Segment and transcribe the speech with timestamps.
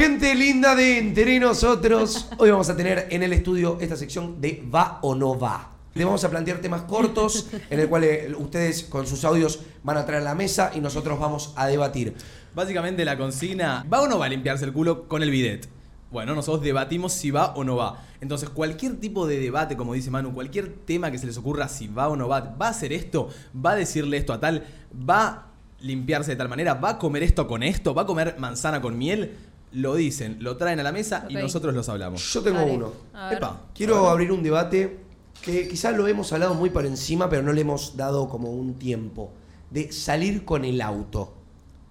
[0.00, 4.66] Gente linda de entre nosotros, hoy vamos a tener en el estudio esta sección de
[4.74, 5.72] va o no va.
[5.92, 9.98] Le vamos a plantear temas cortos en el cual eh, ustedes con sus audios van
[9.98, 12.14] a traer a la mesa y nosotros vamos a debatir.
[12.54, 15.68] Básicamente la consigna, ¿va o no va a limpiarse el culo con el bidet?
[16.10, 18.02] Bueno, nosotros debatimos si va o no va.
[18.22, 21.88] Entonces, cualquier tipo de debate, como dice Manu, cualquier tema que se les ocurra si
[21.88, 24.64] va o no va, va a hacer esto, va a decirle esto a tal,
[24.94, 25.46] va a
[25.82, 28.96] limpiarse de tal manera, va a comer esto con esto, va a comer manzana con
[28.98, 29.36] miel,
[29.72, 32.32] lo dicen, lo traen a la mesa y nosotros los hablamos.
[32.32, 32.72] Yo tengo Dale.
[32.72, 32.92] uno.
[33.30, 33.66] Epa.
[33.74, 34.98] Quiero abrir un debate
[35.42, 38.74] que quizás lo hemos hablado muy por encima, pero no le hemos dado como un
[38.74, 39.32] tiempo.
[39.70, 41.34] De salir con el auto.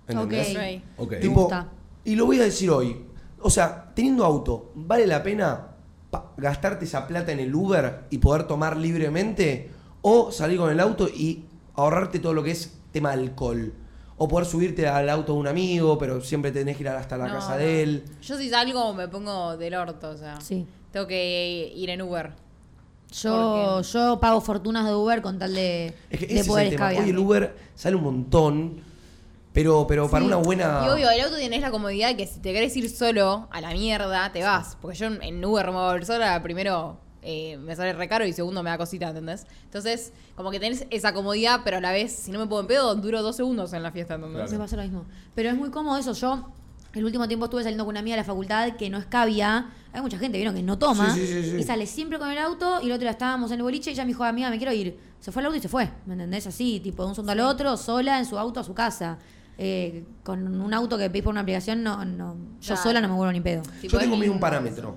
[0.08, 0.82] ¿Entendés?
[0.98, 1.06] Ok.
[1.06, 1.12] Ok.
[1.12, 1.50] Me Tipo,
[2.04, 3.06] y lo voy a decir hoy.
[3.42, 5.68] O sea, teniendo auto, ¿vale la pena
[6.38, 9.72] gastarte esa plata en el Uber y poder tomar libremente?
[10.02, 13.74] ¿O salir con el auto y ahorrarte todo lo que es tema alcohol?
[14.22, 17.28] O poder subirte al auto de un amigo, pero siempre tenés que ir hasta la
[17.28, 17.58] No, casa no.
[17.58, 18.04] de él.
[18.22, 20.40] Yo si salgo me pongo del orto, o sea.
[20.42, 20.68] Sí.
[20.92, 22.32] Tengo que ir en Uber.
[23.12, 26.48] Yo, ¿Por yo pago fortunas de Uber con tal de, Es que de ese es
[26.48, 26.90] poder el tema.
[26.90, 28.82] Hoy el Uber sale un montón,
[29.54, 30.28] pero, pero para Sí.
[30.28, 30.84] una buena...
[30.86, 33.62] Y obvio, el auto tenés la comodidad de que si te querés ir solo a
[33.62, 34.78] la mierda, te vas.
[34.82, 38.08] Porque yo en Uber no me voy a volver sola, primero eh, me sale re
[38.08, 39.46] caro y segundo me da cosita, ¿entendés?
[39.66, 42.68] Entonces, como que tenés esa comodidad, pero a la vez, si no me puedo en
[42.68, 44.52] pedo, duro dos segundos en la fiesta, ¿entendés?
[44.52, 45.06] Me pasa lo mismo.
[45.36, 46.14] Pero es muy cómodo eso.
[46.14, 46.50] Yo
[46.94, 49.70] el último tiempo estuve saliendo con una amiga de la facultad que no escabia.
[49.94, 51.14] Hay mucha gente, vieron, que no toma.
[51.14, 51.58] Sí, sí, sí, sí.
[51.58, 53.94] Y sale siempre con el auto y el otro día estábamos en el boliche y
[53.94, 54.98] ella me dijo, amiga, me quiero ir.
[55.20, 55.90] Se fue al auto y se fue.
[56.06, 56.48] ¿Me entendés?
[56.48, 59.18] Así, tipo, de un segundo al otro, sola en su auto a su casa.
[59.58, 62.36] Eh, con un auto que pedís por una aplicación, no, no.
[62.62, 62.82] Yo Claro.
[62.82, 63.62] sola no me vuelvo ni pedo.
[63.84, 64.96] Yo tengo es medio un parámetro.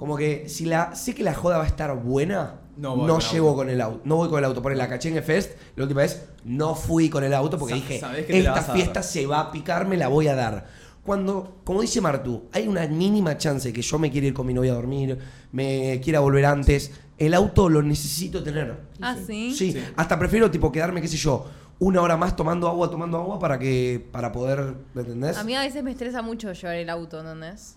[0.00, 3.06] Como que si la sé que la joda va a estar buena, No no, voy
[3.10, 3.56] con el llevo auto.
[3.58, 4.00] con el auto.
[4.04, 4.62] No voy con el auto.
[4.62, 8.38] Por la Cachengue Fest, la última vez no fui con el auto porque Sa- dije,
[8.38, 9.04] esta fiesta dar".
[9.04, 10.66] se va a picar, me la voy a dar.
[11.04, 14.54] Cuando, como dice Martu, hay una mínima chance que yo me quiera ir con mi
[14.54, 15.18] novia a dormir,
[15.52, 18.76] me quiera volver antes, el auto lo necesito tener.
[19.02, 19.54] Ah, ¿sí?
[19.54, 19.84] Sí, Sí.
[19.96, 21.46] hasta prefiero tipo quedarme, qué sé yo,
[21.78, 25.36] una hora más tomando agua, tomando agua para que para poder, ¿me entendés?
[25.36, 27.76] A mí a veces me estresa mucho llevar el auto, ¿entendés?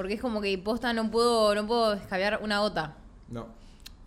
[0.00, 2.96] Porque es como que posta no puedo, no puedo escabear una gota.
[3.28, 3.48] No.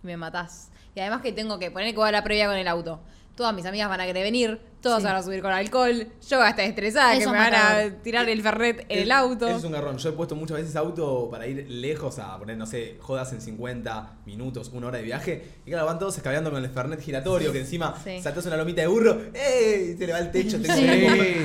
[0.02, 0.72] me matás.
[0.92, 2.98] Y además que tengo que poner que voy a la previa con el auto.
[3.36, 5.06] Todas mis amigas van a querer venir, todas Sí.
[5.08, 8.02] van a subir con alcohol, yo voy a estar estresada, Eso que me van a
[8.02, 9.48] tirar el ferret en Es- el auto.
[9.48, 9.98] eso es un garrón.
[9.98, 13.40] Yo he puesto muchas veces auto para ir lejos a poner, no sé, jodas en
[13.40, 15.42] 50 minutos, una hora de viaje.
[15.66, 18.20] Y claro, van todos escabeando con el Fernet giratorio, que encima Sí.
[18.22, 19.96] saltás una lomita de burro, ¡ey!
[19.98, 20.60] Se le va el techo.
[20.60, 20.86] tengo Sí.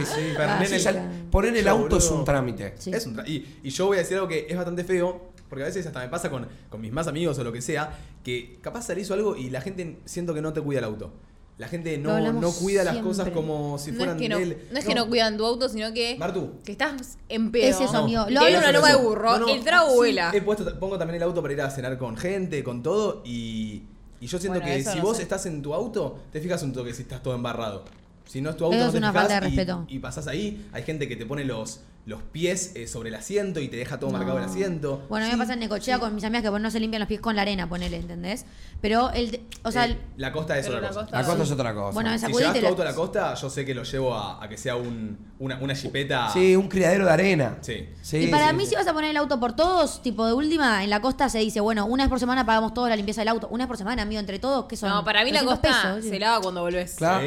[0.06, 1.30] Sí, Ah, el-.
[1.32, 2.74] Poner el Yo, auto es un trámite.
[2.78, 2.92] Sí.
[2.94, 5.68] Es un y, y yo voy a decir algo que es bastante feo, porque a
[5.68, 8.84] veces hasta me pasa con, con mis más amigos o lo que sea, que capaz
[8.84, 11.12] se hizo algo y la gente siento que no te cuida el auto.
[11.60, 14.44] La gente no, no cuida las cosas como si no fueran es, que no, de
[14.44, 14.58] él.
[14.72, 16.54] no es que no cuidan tu auto, sino que, Martu.
[16.64, 17.66] que estás en pedo.
[17.70, 18.26] Es eso, amigo.
[18.30, 20.32] Lo hablo- una nube de burro, No, no, el trago sí, vuela.
[20.34, 23.84] He puesto, pongo también el auto para ir a cenar con gente, con todo, y,
[24.22, 25.24] y yo siento Bueno, que si no vos sé.
[25.24, 27.84] estás en tu auto, te fijas un toque si estás todo embarrado.
[28.26, 29.86] Si no es tu auto, Eso no es te una fijas falta de y- respeto.
[29.90, 33.60] Y, pasás ahí, hay gente que te pone los, los pies eh, sobre el asiento
[33.60, 34.18] y te deja todo No.
[34.18, 35.06] marcado el asiento.
[35.10, 36.02] Bueno, a mí me pasa en Necochea sí.
[36.02, 38.46] con mis amigas que bueno, no se limpian los pies con la arena, ponele, ¿entendés?
[38.82, 39.42] Pero el.
[39.64, 41.02] O sea, Eh, el- la costa es Pero otra la cosa.
[41.06, 41.94] costa- La costa es otra cosa.
[41.94, 44.50] Bueno, Si llevas tu auto a la costa, yo sé que lo llevo a, a
[44.50, 46.30] que sea un, una, una chipeta.
[46.34, 47.58] Sí, un criadero de arena.
[47.62, 47.88] Sí.
[48.02, 48.70] Sí, y para sí, mí, sí.
[48.72, 51.38] si vas a poner el auto por todos, tipo de última, en la costa se
[51.40, 53.48] dice, bueno, una vez por semana pagamos todos la limpieza del auto.
[53.52, 54.90] Una vez por semana, amigo, entre todos, ¿qué son?
[54.90, 56.96] No, para mí la 300 costa pesos, se lava cuando volvés.
[56.96, 57.24] Claro.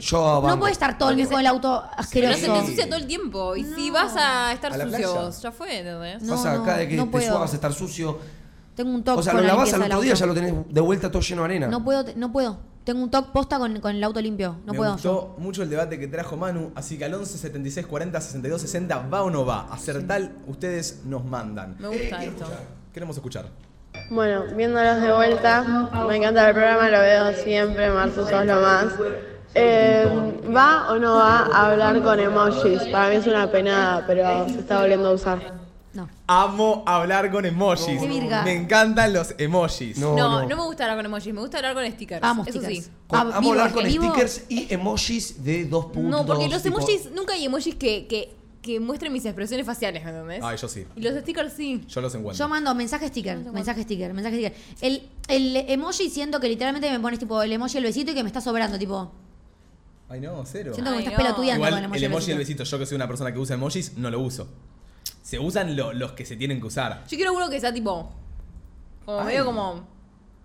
[0.00, 2.32] Yo No puede estar todo el mismo el auto Pero asqueroso.
[2.32, 3.56] no se te ensucia todo el tiempo.
[3.56, 3.98] Y si No.
[4.14, 6.22] Vas a estar A sucios, ya fue, ¿entendés?
[6.22, 7.34] No, Pasa no, cada vez que no te puedo.
[7.34, 8.18] subas a estar sucio.
[8.74, 10.54] Tengo un toque O sea, con lo la lavas al otro día, ya lo tenés
[10.68, 11.66] de vuelta todo lleno de arena.
[11.68, 12.58] No puedo, no puedo.
[12.84, 14.56] Tengo un toque posta con, con el auto limpio.
[14.64, 14.92] No Me puedo.
[14.92, 18.98] gustó mucho el debate que trajo Manu, así que al 11 76 40 62 60
[19.08, 19.66] va o no va.
[19.70, 21.76] A ser tal, ustedes nos mandan.
[21.78, 22.46] Me gusta esto.
[22.94, 23.46] Queremos escuchar.
[24.10, 25.62] Bueno, viéndolos de vuelta,
[26.08, 28.86] me encanta el programa, lo veo siempre, Marzo sos lo más.
[29.54, 30.06] Eh,
[30.54, 32.82] ¿Va o no va a hablar con emojis?
[32.92, 35.58] Para mí es una penada, pero se está volviendo a usar.
[35.94, 36.08] No.
[36.26, 38.00] Amo hablar con emojis.
[38.00, 38.42] Qué virga.
[38.44, 39.98] Me encantan los emojis.
[39.98, 40.48] No, No, no.
[40.48, 42.22] no, me gusta hablar con emojis, me gusta hablar con stickers.
[42.22, 42.84] Amo Eso stickers.
[42.86, 42.90] sí.
[43.06, 44.04] Con- Ah, amo vivo, hablar con vivo.
[44.04, 46.04] stickers y emojis de dos puntos.
[46.10, 50.04] No, porque los tipo- emojis, nunca hay emojis que, que, que muestren mis expresiones faciales,
[50.04, 50.42] ¿me entendés?
[50.44, 50.86] Ay, yo sí.
[50.94, 51.82] Y los stickers sí.
[51.88, 52.38] Yo los encuentro.
[52.44, 54.54] Yo mando mensaje sticker, mensaje sticker, mensaje sticker.
[54.82, 58.22] El, el emoji siento que literalmente me pones tipo el emoji el besito y que
[58.22, 59.10] me está sobrando, tipo.
[60.08, 60.72] Ay, no, cero.
[60.74, 61.24] Siento que me Ay, estás no.
[61.24, 61.98] pelotudeando Igual con el emoji.
[61.98, 64.48] el emoji besito, yo que soy una persona que usa emojis, no lo uso.
[65.22, 67.04] Se usan lo- los que se tienen que usar.
[67.08, 68.10] Yo quiero uno que sea tipo.
[69.04, 69.26] Como Ay.
[69.26, 69.86] medio como.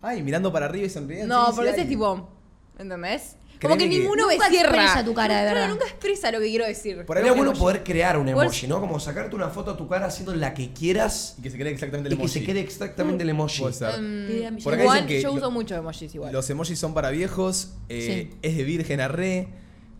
[0.01, 1.33] Ay, mirando para arriba y sonriendo.
[1.33, 2.29] No, sí, sí, porque ese es tipo.
[2.77, 3.37] ¿Entendés?
[3.63, 4.69] Como que que- ninguno me Nunca cierra.
[4.83, 5.69] expresa tu cara, de Claro, verdad.
[5.69, 7.05] Nunca expresa lo que quiero decir.
[7.05, 7.59] Por ahí un bueno emoji.
[7.59, 8.79] poder crear un emoji, ¿no?
[8.79, 11.71] Como sacarte una foto a tu cara haciendo la que quieras Y que se quede
[11.71, 12.39] exactamente el y que emoji.
[12.39, 13.61] se quede exactamente el emoji.
[13.61, 13.99] Puede ser.
[13.99, 14.63] Mm, Idea millonaria.
[14.63, 16.31] Por acá igual, dicen que yo uso mucho emojis igual.
[16.33, 18.37] Los emojis son para viejos, eh, Sí.
[18.41, 19.47] es de virgen a re.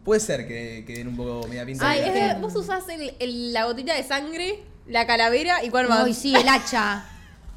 [0.03, 1.89] Puede ser que, que den un poco media pinta.
[1.89, 6.03] Ay, de- vos usás el- el- la gotita de sangre, la calavera y cuál más.
[6.05, 7.05] Ay, sí, el hacha.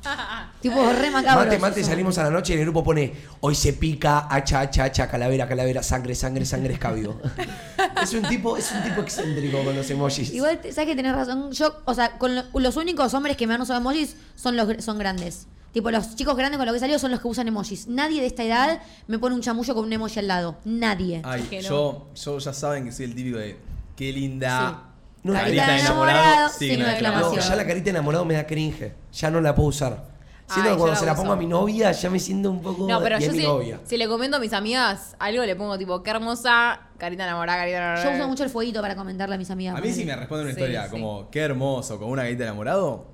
[0.60, 1.44] tipo re macabro.
[1.44, 4.84] Mate, mate, salimos a la noche y el grupo pone hoy se pica, hacha, hacha,
[4.84, 7.20] hacha, calavera, calavera, sangre, sangre, sangre, escabio.
[8.02, 10.32] es un tipo, es un tipo excéntrico con los emojis.
[10.32, 11.52] Igual, te- sabes que tenés razón.
[11.52, 14.84] Yo, o sea, con lo- los únicos hombres que me han usado emojis son los
[14.84, 15.46] son grandes.
[15.72, 17.86] Tipo, los chicos grandes con los que he salido son los que usan emojis.
[17.86, 20.56] Nadie de esta edad me pone un chamullo con un emoji al lado.
[20.64, 21.20] Nadie.
[21.22, 23.58] Ay, yo, yo ya saben que soy el típico de
[23.94, 24.84] qué linda.
[25.32, 26.18] No, carita Carita de enamorado.
[26.20, 27.44] enamorado, signo signo de No, exclamación.
[27.48, 28.92] ya la carita de enamorado me da cringe.
[29.12, 30.16] Ya no la puedo usar.
[30.48, 31.22] Siento Ay, que cuando la se la uso.
[31.22, 32.86] pongo a mi novia ya me siento un poco.
[32.88, 33.80] No, pero y yo es mi si, novia.
[33.84, 37.78] si le comento a mis amigas algo, le pongo tipo, qué hermosa, carita enamorada, carita
[37.78, 38.04] enamorada.
[38.10, 39.76] Yo uso mucho el fueguito para comentarle a mis amigas.
[39.76, 40.90] A mí si me responden una Sí, historia sí.
[40.90, 43.06] como qué hermoso, con una carita de enamorado,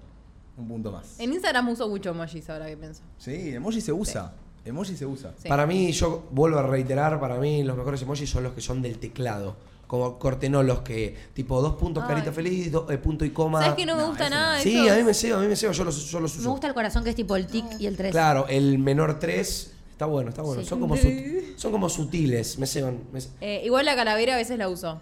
[0.58, 1.18] un punto más.
[1.20, 3.00] En Instagram uso mucho emojis ahora que pienso.
[3.16, 4.34] Sí, emoji se usa.
[4.66, 5.32] Emoji se usa.
[5.42, 5.48] Sí.
[5.48, 8.82] Para mí, yo vuelvo a reiterar, para mí los mejores emojis son los que son
[8.82, 9.56] del teclado.
[9.92, 12.08] Como corte, no los que, tipo, dos puntos, Ay.
[12.14, 13.60] carita feliz, do- eh, punto y coma.
[13.60, 14.56] ¿Sabes que no me No, gusta nada?
[14.56, 14.62] no.
[14.62, 16.44] Sí, a mí me cebo, a mí me cebo, yo los, yo los uso.
[16.44, 18.10] Me gusta el corazón que es tipo el tic y el 3.
[18.10, 20.62] Claro, el menor 3 está bueno, está bueno.
[20.62, 20.68] Sí.
[20.68, 23.00] Son, como sut- son como sutiles, me ceban.
[23.12, 24.98] me Eh, igual la calavera a veces la uso.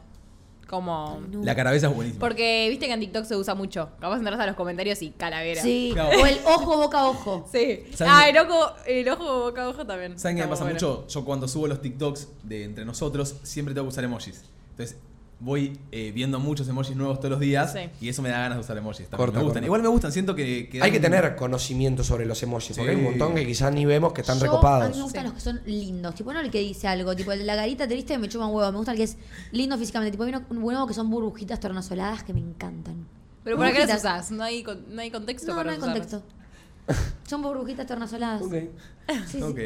[0.68, 1.20] Como.
[1.44, 2.18] La carabeza es buenísima.
[2.18, 3.90] Porque viste que en TikTok se usa mucho.
[4.00, 5.62] Capaz entras a los comentarios y calavera.
[5.62, 5.90] Sí.
[5.92, 6.20] Claro.
[6.20, 7.48] O el ojo boca a ojo.
[7.52, 7.84] Sí.
[7.94, 10.18] ¿Saben Ah, el ojo, el ojo boca a ojo también.
[10.18, 10.74] ¿Saben qué me pasa bueno.
[10.74, 11.06] mucho?
[11.06, 14.42] Yo cuando subo los TikToks de entre nosotros, siempre tengo que usar emojis.
[14.82, 14.98] Entonces,
[15.42, 17.78] voy eh, viendo muchos emojis nuevos todos los días Sí.
[18.00, 19.08] y eso me da ganas de usar emojis.
[19.08, 19.16] también.
[19.16, 19.54] Corta, me gustan.
[19.62, 19.66] corta.
[19.66, 20.68] Igual me gustan, siento que.
[20.68, 22.96] que Hay que dan- tener conocimiento sobre los emojis, porque Sí.
[22.98, 24.90] hay un montón que quizás ni vemos que están Yo, A recopados.
[24.90, 25.26] mí me gustan Sí.
[25.28, 26.14] los que son lindos.
[26.14, 27.14] Tipo, no el que dice algo.
[27.16, 28.70] Tipo, el de la garita triste me chupa un huevo.
[28.70, 29.16] Me gusta el que es
[29.52, 30.10] lindo físicamente.
[30.12, 33.06] Tipo, hay uno, un nuevo que son burbujitas tornasoladas que me encantan.
[33.44, 34.30] Pero ¿para qué las usás?
[34.30, 36.06] No hay, no hay contexto No, para no hay usarlas.
[36.08, 37.20] contexto.
[37.26, 38.42] Son burbujitas tornasoladas.
[38.42, 38.52] Ok.
[38.52, 39.42] Sí, sí.
[39.42, 39.58] Ok.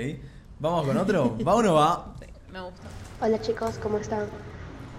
[0.61, 1.37] ¿Vamos con otro?
[1.47, 2.15] ¿Va o no va?
[2.21, 2.83] Sí, me gusta.
[3.21, 4.27] Hola chicos, ¿cómo están?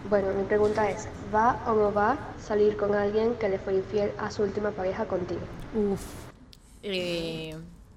[0.09, 3.75] Bueno, mi pregunta es, ¿va o no va a salir con alguien que le fue
[3.75, 5.41] infiel a su última pareja contigo?
[5.75, 6.01] Uf.
[6.83, 7.55] Eh,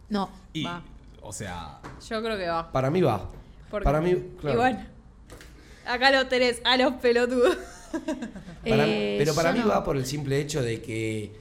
[0.09, 0.31] No.
[0.55, 0.83] Y, Va.
[1.21, 2.73] o sea, yo creo que va.
[2.73, 3.29] Para mí va.
[3.71, 4.59] Porque- Para mí, Y claro.
[4.59, 4.87] bueno.
[5.87, 7.57] Acá lo tenés, a los pelotudos.
[7.93, 9.69] Para- Eh, pero para mí no.
[9.69, 11.33] va por el simple hecho de que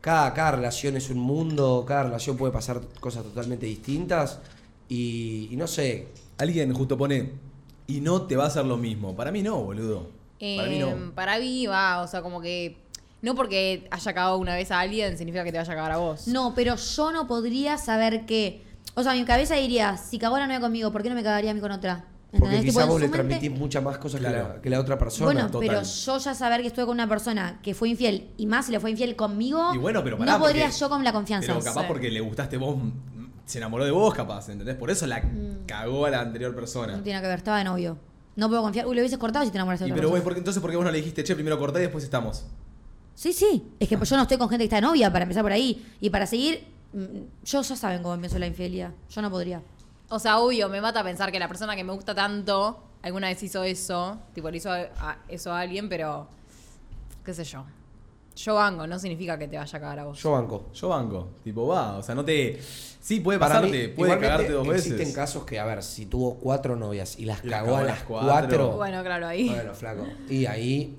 [0.00, 4.40] cada, cada relación es un mundo, cada relación puede pasar cosas totalmente distintas
[4.88, 6.08] y, y no sé,
[6.38, 7.45] alguien justo pone.
[7.86, 9.14] Y no te va a hacer lo mismo.
[9.14, 10.10] Para mí no, boludo.
[10.38, 11.12] Para mí no.
[11.14, 12.76] para mí va, o sea, como que.
[13.22, 15.96] No porque haya cagado una vez a alguien significa que te vaya a cagar a
[15.96, 16.28] vos.
[16.28, 18.62] No, pero yo no podría saber que.
[18.94, 21.50] O sea, mi cabeza diría, si cagó la novia conmigo, ¿por qué no me cagaría
[21.50, 22.04] a mí con otra?
[22.38, 25.24] porque Tipo, quizás vos le transmitís muchas más cosas que, la, que la otra persona.
[25.32, 25.68] Bueno, total.
[25.68, 28.72] pero yo ya saber que estuve con una persona que fue infiel y más si
[28.72, 31.46] le fue infiel conmigo, Y bueno, pero pará, no podría porque- yo con la confianza.
[31.52, 31.86] Pero capaz Sí.
[31.88, 32.76] porque le gustaste vos,
[33.46, 34.76] se enamoró de vos, capaz, ¿entendés?
[34.76, 35.22] Por eso la
[35.66, 36.92] cagó a la anterior persona.
[36.92, 36.96] Mm.
[36.98, 37.96] No tiene que ver, estaba de novio.
[38.36, 38.86] No puedo confiar.
[38.86, 40.24] Uy, lo hubieses cortado si te enamoraste de Y otra pero güey, persona.
[40.24, 42.44] ¿por qué- entonces, ¿por qué vos no le dijiste, che, primero cortá y después estamos?
[43.14, 43.72] Sí, sí.
[43.80, 45.86] Es que yo no estoy con gente que está de novia para empezar por ahí.
[46.00, 48.90] Y para seguir, mm, yo ya saben cómo empezó la infidelidad.
[49.08, 49.62] Yo no podría.
[50.10, 53.42] O sea, obvio, me mata pensar que la persona que me gusta tanto alguna vez
[53.42, 54.18] hizo eso.
[54.34, 56.28] Tipo, le hizo a- a- eso a alguien, pero.
[57.24, 57.64] ¿Qué sé yo?
[58.36, 60.22] Yo vango, no significa que te vaya a cagar a vos.
[60.22, 60.66] Yo banco.
[60.74, 62.60] Yo banco, tipo, va, o sea, no te...
[63.00, 64.92] Sí, puede Para mí, pasarte, puede igualmente, cagarte dos veces.
[64.92, 68.02] Existen casos que, a ver, si tuvo cuatro novias y las cagó a las las
[68.02, 68.72] cuatro, cuatro.
[68.72, 69.48] Bueno, claro, ahí.
[69.48, 70.06] Bueno, flaco.
[70.28, 70.98] Y ahí,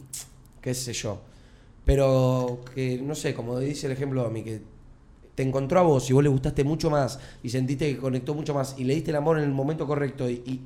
[0.61, 1.19] qué sé yo.
[1.85, 4.61] Pero que, no sé, como dice el ejemplo de mí, que
[5.35, 8.53] te encontró a vos y vos le gustaste mucho más y sentiste que conectó mucho
[8.53, 10.61] más y le diste el amor en el momento correcto y, y,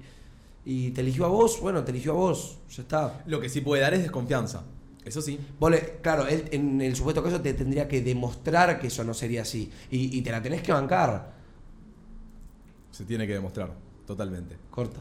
[0.63, 3.23] y te eligió a vos, bueno, te eligió a vos, ya está.
[3.25, 4.63] Lo que sí puede dar es desconfianza.
[5.05, 5.39] Eso sí.
[5.59, 9.13] Vos le- claro, él en el supuesto caso te tendría que demostrar que eso no
[9.13, 11.33] sería así y, y te la tenés que bancar.
[12.91, 13.71] Se tiene que demostrar,
[14.05, 14.57] totalmente.
[14.69, 14.99] Corta.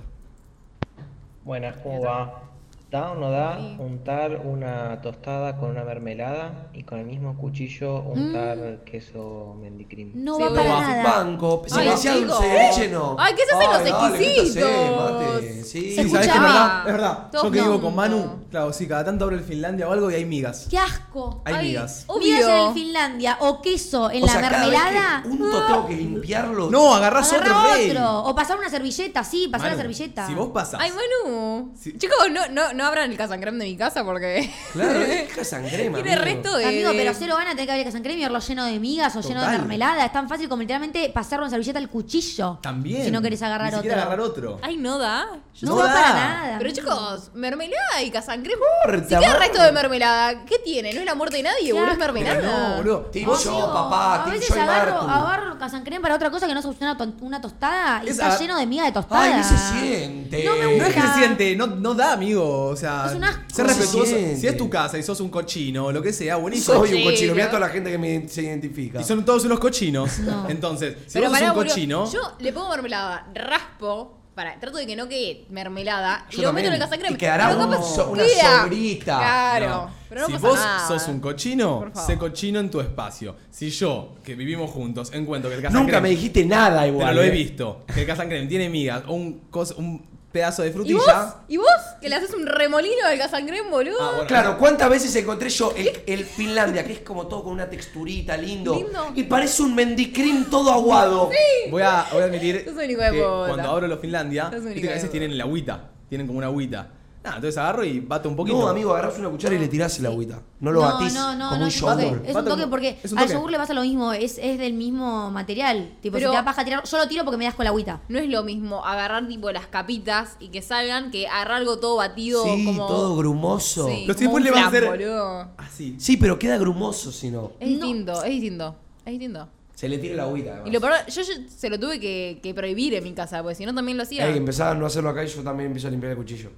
[1.45, 2.50] Buenas, ¿cómo va?
[2.91, 8.01] ¿Da o no da untar una tostada con una mermelada y con el mismo cuchillo
[8.01, 10.11] untar queso mendicrim?
[10.17, 10.81] No Sí, va para va.
[10.81, 11.03] nada.
[11.05, 12.15] Banco, si me chico.
[12.35, 13.15] dulce de leche, no.
[13.17, 13.91] Ay, ¿qué se hacen los dale,
[14.29, 14.71] exquisitos?
[14.97, 15.63] mate.
[15.63, 16.79] Sí, Sí, Se ¿sabés que es verdad?
[16.81, 17.29] Es verdad.
[17.33, 20.15] Yo que vivo con Manu, claro, sí, cada tanto abro el Finlandia o algo y
[20.15, 20.67] hay migas.
[20.69, 21.43] ¡Qué asco!
[21.45, 22.05] Hay Ay, migas.
[22.09, 22.37] obvio.
[22.49, 25.23] En el Finlandia o queso en O la sea, cada vez mermelada.
[25.23, 26.71] que unto tengo que limpiarlo.
[26.71, 27.91] No, agarrás Agarra otro rey.
[27.93, 28.25] otro.
[28.25, 30.27] O pasar una servilleta, sí, pasar Manu, la servilleta.
[30.27, 30.81] Si vos pasás.
[30.83, 31.71] Ay, Manu.
[31.79, 31.97] Sí.
[31.97, 34.51] Chicos, no, no, no abran el casancrem de mi casa porque.
[34.73, 35.97] Claro, es casangrema.
[36.03, 36.25] Tiene amigo.
[36.25, 36.65] resto de.
[36.67, 39.21] Amigo, pero cero van a tener que abrir casancrem y verlo lleno de migas o
[39.21, 40.05] lleno de mermelada.
[40.07, 42.59] Es tan fácil como literalmente pasarlo en servilleta al cuchillo.
[42.63, 43.05] También.
[43.05, 43.93] Si no querés agarrar Ni otro.
[43.93, 44.59] agarrar otro.
[44.63, 45.27] Ay, no da.
[45.55, 45.93] Yo No, No da.
[45.93, 46.59] para nada.
[46.59, 48.59] Pero chicos, mermelada y casancrem.
[48.85, 49.39] Corta, Si queda mano.
[49.39, 50.93] resto de mermelada, ¿qué tiene?
[50.95, 51.79] No es la muerte de nadie, Claro.
[51.87, 52.41] boludo, es mermelada.
[52.71, 53.01] No, boludo.
[53.13, 56.61] Team Vos- yo, papá, a team veces agarro, agarro casancrem para otra cosa que no
[56.61, 59.23] es una, to- una tostada y Es está a- lleno de miga de tostada.
[59.23, 60.45] Ay, ¿qué se siente?
[60.45, 61.15] No me No es que se gusta.
[61.19, 62.70] siente, no, no da, amigo.
[62.71, 63.43] O sea, Es un asco.
[63.53, 64.07] ser No se respetuoso.
[64.11, 64.37] siente.
[64.37, 66.79] Si es tu casa y sos un cochino o lo que sea, buenísimo.
[66.79, 69.01] Soy un cochino, mira toda la gente que me, se identifica.
[69.01, 70.19] Y son todos unos cochinos.
[70.21, 70.49] No.
[70.49, 72.11] Entonces, si Pero vos sos un boludo, cochino.
[72.13, 74.17] Yo le pongo mermelada, raspo.
[74.35, 77.13] Para, trato de que no quede mermelada Yo y lo meto en el casancrem.
[77.13, 78.63] Y quedará un so- una queda.
[78.63, 79.19] sobrita.
[79.19, 79.69] Claro.
[79.69, 79.91] No.
[80.09, 80.89] Pero no si pasa vos nada.
[80.89, 83.37] sos un cochino, sé cochino en tu espacio.
[83.51, 85.85] Si yo, que vivimos juntos, encuentro que el casancrem.
[85.85, 87.09] Nunca me dijiste nada igual.
[87.09, 87.31] Pero lo he eh.
[87.33, 87.85] visto.
[87.93, 89.43] Que el casancrem tiene migas o un,
[89.77, 90.83] un pedazo de ¿Y vos?
[91.05, 91.35] frutilla.
[91.49, 91.69] ¿Y vos?
[92.01, 93.99] Que le haces un remolino al casancrem, boludo.
[94.01, 94.27] Ah, bueno.
[94.27, 98.37] Claro, ¿cuántas veces encontré yo el, el Finlandia, que es como todo con una texturita
[98.37, 99.13] lindo, Lindo.
[99.15, 101.31] y parece un mendicrín todo aguado?
[101.71, 104.89] Voy a, voy a admitir Sos hijo de que cuando abro los Finlandia, viste que
[104.89, 105.91] a veces tienen el agüita.
[106.09, 106.89] Tienen como una agüita.
[107.23, 108.59] Nada, entonces agarro y bato un poquito.
[108.59, 110.41] No, amigo, agarrás una cuchara y le tirás el agüita.
[110.59, 112.03] No lo no, batís no, no, como no, un es un toque.
[112.05, 112.23] yogur.
[112.27, 115.31] Es un toque porque un al yogur le pasa lo mismo, es, es del mismo
[115.31, 115.97] material.
[116.01, 117.71] Tipo, Pero- si te da paja tirar, yo lo tiro porque me das con la
[117.71, 118.01] agüita.
[118.09, 121.97] No es lo mismo agarrar tipo las capitas y que salgan que agarrar algo todo
[121.97, 122.87] batido Sí, como.
[122.87, 123.87] todo grumoso.
[123.89, 125.49] Sí, Los tipos un le van a hacer- boludo.
[125.59, 125.97] Así.
[125.99, 127.53] Sí, pero queda grumoso si no.
[127.61, 128.77] Es distinto, es distinto.
[129.05, 129.47] Es distinto.
[129.75, 130.51] Se le tira la agüita.
[130.53, 130.69] además.
[130.69, 133.57] Y lo peor, yo, yo se lo tuve que, que prohibir en mi casa, porque
[133.57, 134.25] si no también lo hacía.
[134.25, 136.51] Hay que empezar a no hacerlo acá y yo también empiezo a limpiar el cuchillo.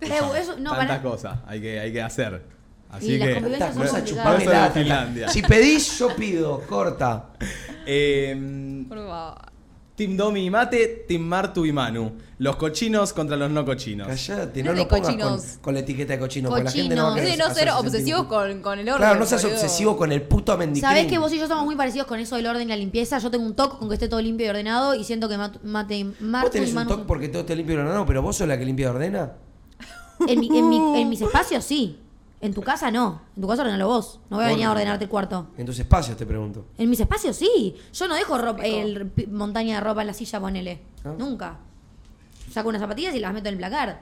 [0.00, 0.06] Da.
[0.06, 2.42] Eh, eso- no, Tantas para- cosas hay que, hay que hacer.
[2.90, 3.34] Así Y las que.
[3.34, 4.40] convivencias son cosas, complicadas.
[4.42, 5.28] Eso de chupame Finlandia.
[5.28, 6.60] Si pedís, yo pido.
[6.68, 7.26] Corta.
[7.88, 9.38] Eh, Por favor.
[9.94, 12.12] team Domi y Mate, Team Martu y Manu.
[12.38, 14.08] Los cochinos contra los no cochinos.
[14.08, 15.58] Callate, No no es de lo pongas con, cochinos.
[15.62, 17.30] con la etiqueta de cochino, porque la gente no va a Cochinos.
[17.32, 18.52] querer no ser sentir obsesivos culpable.
[18.54, 18.98] con, con el orden.
[18.98, 19.56] Claro, no seas boludo.
[19.60, 20.82] obsesivo con el puto mendicrín.
[20.90, 23.18] Sabés que vos y yo somos muy parecidos con eso del orden y la limpieza.
[23.20, 25.62] Yo tengo un toque con que esté todo limpio y ordenado y siento que Mat-
[25.62, 28.04] Mate y Vos Martu tenés y un Manu toque porque todo esté limpio y ordenado,
[28.04, 29.32] pero vos sos la que limpia y ordena.
[30.26, 31.98] En, mi- en, mi- en mis espacios sí.
[32.40, 33.22] En tu casa no.
[33.34, 34.20] En tu casa ordenalo vos.
[34.30, 35.48] No voy a venir a ordenarte el cuarto.
[35.56, 36.66] En tus espacios te pregunto.
[36.78, 37.74] En mis espacios sí.
[37.94, 40.80] Yo no dejo ropa, el, pi- montaña de ropa en la silla, ponele.
[41.04, 41.14] Ah.
[41.18, 41.56] Nunca.
[42.52, 44.00] Saco unas zapatillas y las meto en el placar.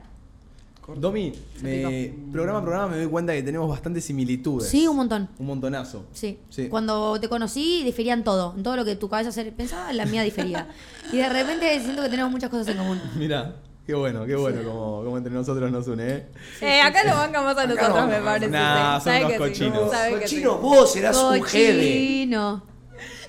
[0.97, 4.69] Domi, me- programa a programa me doy cuenta que tenemos bastantes similitudes.
[4.69, 5.31] Sí, un montón.
[5.39, 6.05] Un montonazo.
[6.13, 6.39] Sí.
[6.51, 6.69] Sí.
[6.69, 8.53] Cuando te conocí, diferían todo.
[8.55, 10.69] En todo lo que tu cabeza se pensaba, la mía difería.
[11.11, 13.01] y de repente siento que tenemos muchas cosas en común.
[13.17, 13.57] Mira,
[13.87, 16.27] qué bueno, qué bueno como, como entre nosotros nos une, ¿eh?
[16.61, 18.49] Eh, acá lo banca más a Acá nosotros, no, me no, parece.
[18.51, 19.11] Nah, sí.
[19.11, 19.91] son sí, cochinos.
[19.93, 20.15] sí.
[20.21, 21.77] Cochino, vos serás un jede.
[21.77, 22.63] Cochino.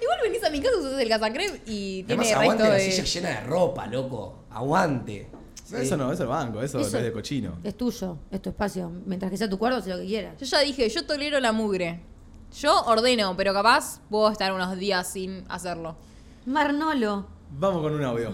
[0.02, 2.92] Igual venís a mi casa, usas el casancrem y tiene Además, aguante resto la de.
[2.92, 4.44] silla llena de ropa, loco.
[4.52, 5.30] Aguante.
[5.74, 7.58] Eso no, eso es banco, eso, Eso- no es de cochino.
[7.64, 8.92] Es tuyo, es tu espacio.
[9.06, 10.38] Mientras que sea tu cuarto, haz lo que quieras.
[10.40, 12.02] Yo ya dije, yo tolero la mugre.
[12.60, 15.98] Yo ordeno, pero capaz puedo estar unos días sin hacerlo.
[16.46, 17.26] Marnolo.
[17.58, 18.30] Vamos con un audio.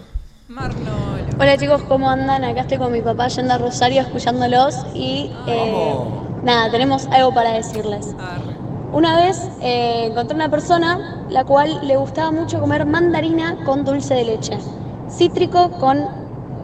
[1.39, 2.43] Hola chicos, ¿cómo andan?
[2.43, 5.95] Acá estoy con mi papá yendo a Rosario escuchándolos y eh,
[6.43, 8.13] nada, tenemos algo para decirles.
[8.91, 14.13] Una vez eh, encontré una persona la cual le gustaba mucho comer mandarina con dulce
[14.13, 14.57] de leche,
[15.09, 16.05] cítrico con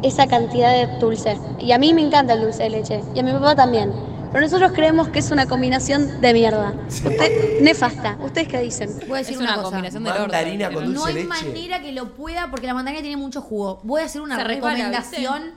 [0.01, 1.39] esa cantidad de dulce.
[1.59, 3.93] Y a mí me encanta el dulce de leche y a mi papá también.
[4.37, 6.75] Pero nosotros creemos que es una combinación de mierda.
[6.87, 8.19] Usted- nefasta.
[8.23, 8.87] ¿Ustedes qué dicen?
[9.07, 9.69] Voy a decir Es una, una cosa.
[9.71, 10.21] combinación orden.
[10.21, 11.45] Mandarina con No dulce hay de leche.
[11.47, 13.79] manera que lo pueda porque la mandarina tiene mucho jugo.
[13.81, 15.53] Voy a hacer una Se resbala, recomendación.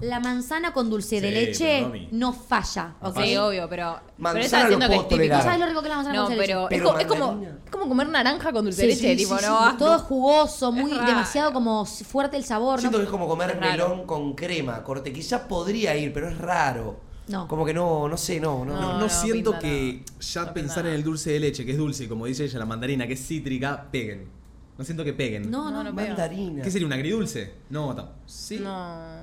[0.00, 2.94] La manzana con dulce de leche pero, no falla.
[3.02, 3.18] ¿ok?
[3.20, 3.98] Sí, obvio, pero.
[3.98, 5.34] pero Manzana siento lo que es típico.
[5.34, 6.74] ¿No sabes lo rico que es la manzana No, con dulce de pero, leche?
[6.76, 7.58] es, Pero co- es como, mandarina.
[7.64, 9.76] es como comer naranja con dulce Sí, de leche, sí, tipo, sí, no.
[9.76, 12.78] Todo jugoso, muy Es demasiado como fuerte el sabor.
[12.78, 13.02] Siento ¿no?
[13.02, 15.12] que es como comer melón con crema, corte.
[15.12, 17.00] Quizás podría ir, pero es raro.
[17.28, 17.48] No.
[17.48, 18.74] Como que no, no sé, no, no.
[18.74, 21.64] No, No, no no siento pinta que ya No pensar en el dulce de leche,
[21.64, 24.28] que es dulce, y como dice ella, la mandarina, que es cítrica, peguen.
[24.76, 25.50] No siento que peguen.
[25.50, 25.92] No, no, No.
[25.92, 26.62] Mandarina.
[26.62, 27.54] ¿Qué sería un agridulce?
[27.70, 27.94] No,
[28.26, 28.58] ¿sí?
[28.58, 28.74] No.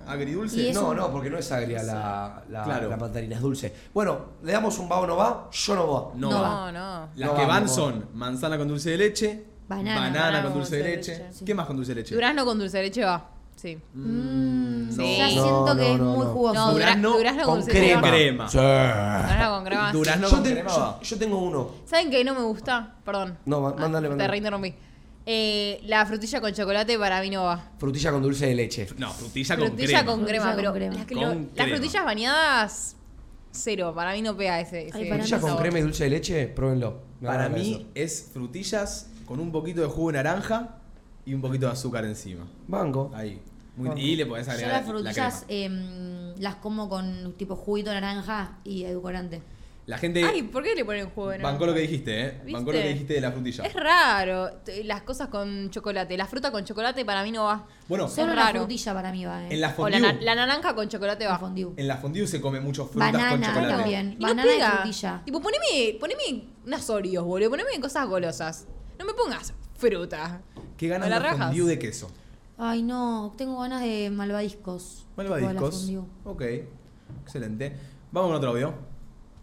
[0.08, 0.72] ¿Agridulce?
[0.74, 2.90] No, no, porque no es agria la, la, Claro.
[2.90, 3.74] la mandarina, es dulce.
[3.94, 6.12] Bueno, le damos un va o no va, yo no va.
[6.16, 6.50] No, No va.
[6.50, 7.10] No, no.
[7.16, 10.00] Las No que van son manzana con dulce de leche, Banana.
[10.00, 11.18] banana, con dulce de leche.
[11.20, 11.46] leche.
[11.46, 12.16] ¿Qué más con dulce de leche?
[12.16, 13.30] Durazno con dulce de leche va.
[13.62, 13.78] Sí.
[13.94, 15.18] Mm, Sí.
[15.18, 16.32] Ya No, siento que no, es no, muy no.
[16.34, 16.54] jugoso.
[16.56, 18.02] No, dura- Durazno durazno, Con leche crema.
[18.10, 18.50] Crema.
[18.50, 18.58] Sí.
[18.58, 19.92] Durazno con crema.
[19.94, 21.70] Durazno Yo, con te- crema yo- yo tengo uno.
[21.86, 22.96] ¿Saben qué no me gusta?
[23.06, 23.38] Perdón.
[23.46, 24.74] No, ma- mándale, Te reinterrumpí.
[25.28, 27.70] Eh, la frutilla con chocolate para mí no va.
[27.78, 28.88] Frutilla con dulce de leche.
[28.98, 30.06] No, frutilla con frutilla crema.
[30.12, 30.96] con crema, Frutilla pero con crema.
[30.96, 31.70] las, que Con lo- las crema.
[31.78, 32.96] frutillas bañadas,
[33.52, 33.94] cero.
[33.96, 34.88] Para mí no pega ese.
[34.88, 35.62] ese Ay, Frutilla con sabor.
[35.62, 37.02] crema y dulce de leche, pruébenlo.
[37.20, 37.86] Me Para mí agradecer.
[37.94, 40.78] es frutillas con un poquito de jugo de naranja
[41.24, 42.48] y un poquito de azúcar encima.
[42.68, 43.12] Banco.
[43.14, 43.40] Ahí.
[43.90, 47.92] Muy- y le podés Yo agregar las la frutillas em, las como con tipo juguito
[47.94, 49.42] naranja y edulcorante.
[49.88, 51.52] La gente Ay, ¿por qué le ponen jugo de naranja?
[51.54, 52.32] bancó lo que dijiste, ¿eh?
[52.46, 52.52] ¿Viste?
[52.54, 53.64] Bancó lo que dijiste de la frutilla.
[53.66, 54.50] Es raro.
[54.86, 56.16] Las cosas con chocolate.
[56.16, 57.66] La fruta con chocolate para mí no va.
[57.90, 59.48] Bueno, Solo la frutilla para mí va, eh.
[59.52, 61.40] en la O la, fondue, na- la naranja con chocolate La va.
[61.40, 61.74] fondue.
[61.76, 63.74] en la fondue se come mucho frutas con Banana chocolate.
[63.76, 64.12] también.
[64.20, 65.22] Y no Banana y frutilla.
[65.26, 67.50] Tipo, poneme, poneme unas Oreos, boludo.
[67.50, 68.68] Poneme cosas golosas.
[69.00, 70.42] No me pongas fruta.
[70.78, 72.12] ¿Qué ganas ¿O la fondue de queso?
[72.64, 75.08] Ay, no, tengo ganas de malvadiscos.
[75.18, 75.92] Malvadiscos.
[76.24, 76.44] Ok,
[77.24, 77.76] excelente.
[78.12, 78.74] Vamos con otro audio.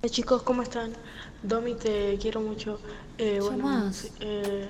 [0.01, 0.93] Hola chicos, ¿cómo están?
[1.43, 2.79] Domi, te quiero mucho.
[3.19, 4.13] Eh, bueno, más.
[4.21, 4.69] eh,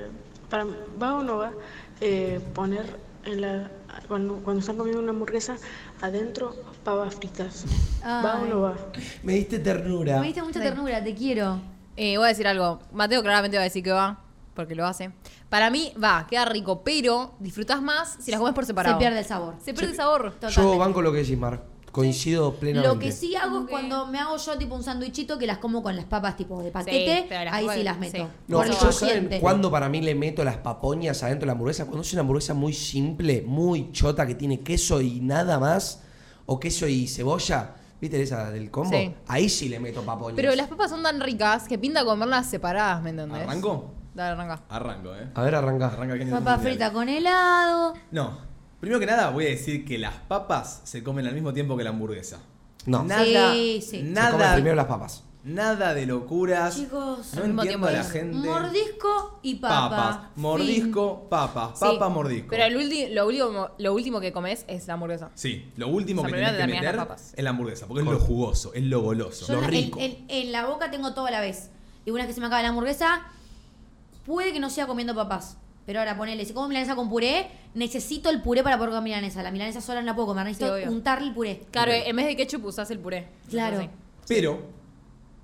[0.48, 1.52] para, ¿Va o no va
[2.00, 2.86] eh, poner
[3.26, 3.70] en la,
[4.08, 5.58] cuando, cuando están comiendo una hamburguesa
[6.00, 7.66] adentro papas fritas?
[8.02, 8.78] ¿Va o no va?
[9.24, 10.20] Me diste ternura.
[10.20, 11.60] Me diste mucha ternura, te quiero.
[11.98, 12.80] Eh, voy a decir algo.
[12.92, 14.24] Mateo claramente va a decir que va,
[14.58, 15.12] porque lo hace.
[15.48, 18.96] Para mí va, queda rico, pero disfrutás más si las comes por separado.
[18.96, 19.54] Se pierde el sabor.
[19.64, 20.24] Se pierde el sabor.
[20.24, 20.78] Yo Totalmente.
[20.78, 21.62] banco lo que decís, Mar.
[21.92, 22.92] Coincido plenamente.
[22.94, 25.80] Lo que sí hago es cuando me hago yo tipo un sándwichito que las como
[25.80, 28.16] con las papas tipo de paquete, pero las ahí sí las meto.
[28.18, 28.24] sí.
[28.48, 31.52] No, Por el yo saben cuándo para mí le meto las papoñas adentro de la
[31.52, 31.84] hamburguesa.
[31.86, 36.02] Cuando es una hamburguesa muy simple, muy chota, que tiene queso y nada más,
[36.46, 38.90] o queso y cebolla, ¿viste esa del combo?
[38.96, 39.14] Sí.
[39.28, 40.34] Ahí sí le meto papoñas.
[40.36, 43.42] Pero las papas son tan ricas que pinta comerlas separadas, ¿me entendés?
[43.42, 43.92] ¿Arranco?
[44.18, 44.60] Dale, arranca.
[44.68, 45.28] Arranco, ¿eh?
[45.32, 45.86] A ver, arranca.
[45.86, 47.94] Arranca Kenny Papa frita con helado.
[48.10, 48.36] No.
[48.80, 51.84] Primero que nada, voy a decir que las papas se comen al mismo tiempo que
[51.84, 52.40] la hamburguesa.
[52.86, 53.04] No.
[53.04, 53.86] Nada, Sí, sí.
[53.90, 55.22] Se comen nada, primero las papas.
[55.44, 56.74] nada de locuras.
[56.74, 58.48] Chicos, no al mismo entiendo a la tiempo gente.
[58.48, 59.88] Mordisco y papa.
[59.88, 62.48] Papas, mordisco, papas, Sí, papa, mordisco.
[62.50, 65.30] Pero el ulti- lo, último, lo último que comes es la hamburguesa.
[65.36, 67.34] Sí, lo último O sea, que primero tenés que te terminás meter las papas.
[67.36, 69.46] es la hamburguesa, porque es lo jugoso, es lo goloso.
[69.46, 69.98] Yo Lo en la- rico.
[70.00, 71.70] En, en- en la boca tengo todo a la vez.
[72.04, 73.22] Y una vez que se me acaba la hamburguesa,
[74.28, 75.56] puede que no siga comiendo papas.
[75.86, 79.42] Pero ahora ponele, si como milanesa con puré, necesito el puré para poder comer milanesa.
[79.42, 80.90] La milanesa sola no la puedo comer, necesito obvio.
[80.90, 81.62] untarle el puré.
[81.70, 83.26] Claro, en vez de ketchup usás el puré.
[83.48, 83.88] Claro.
[84.28, 84.66] Pero,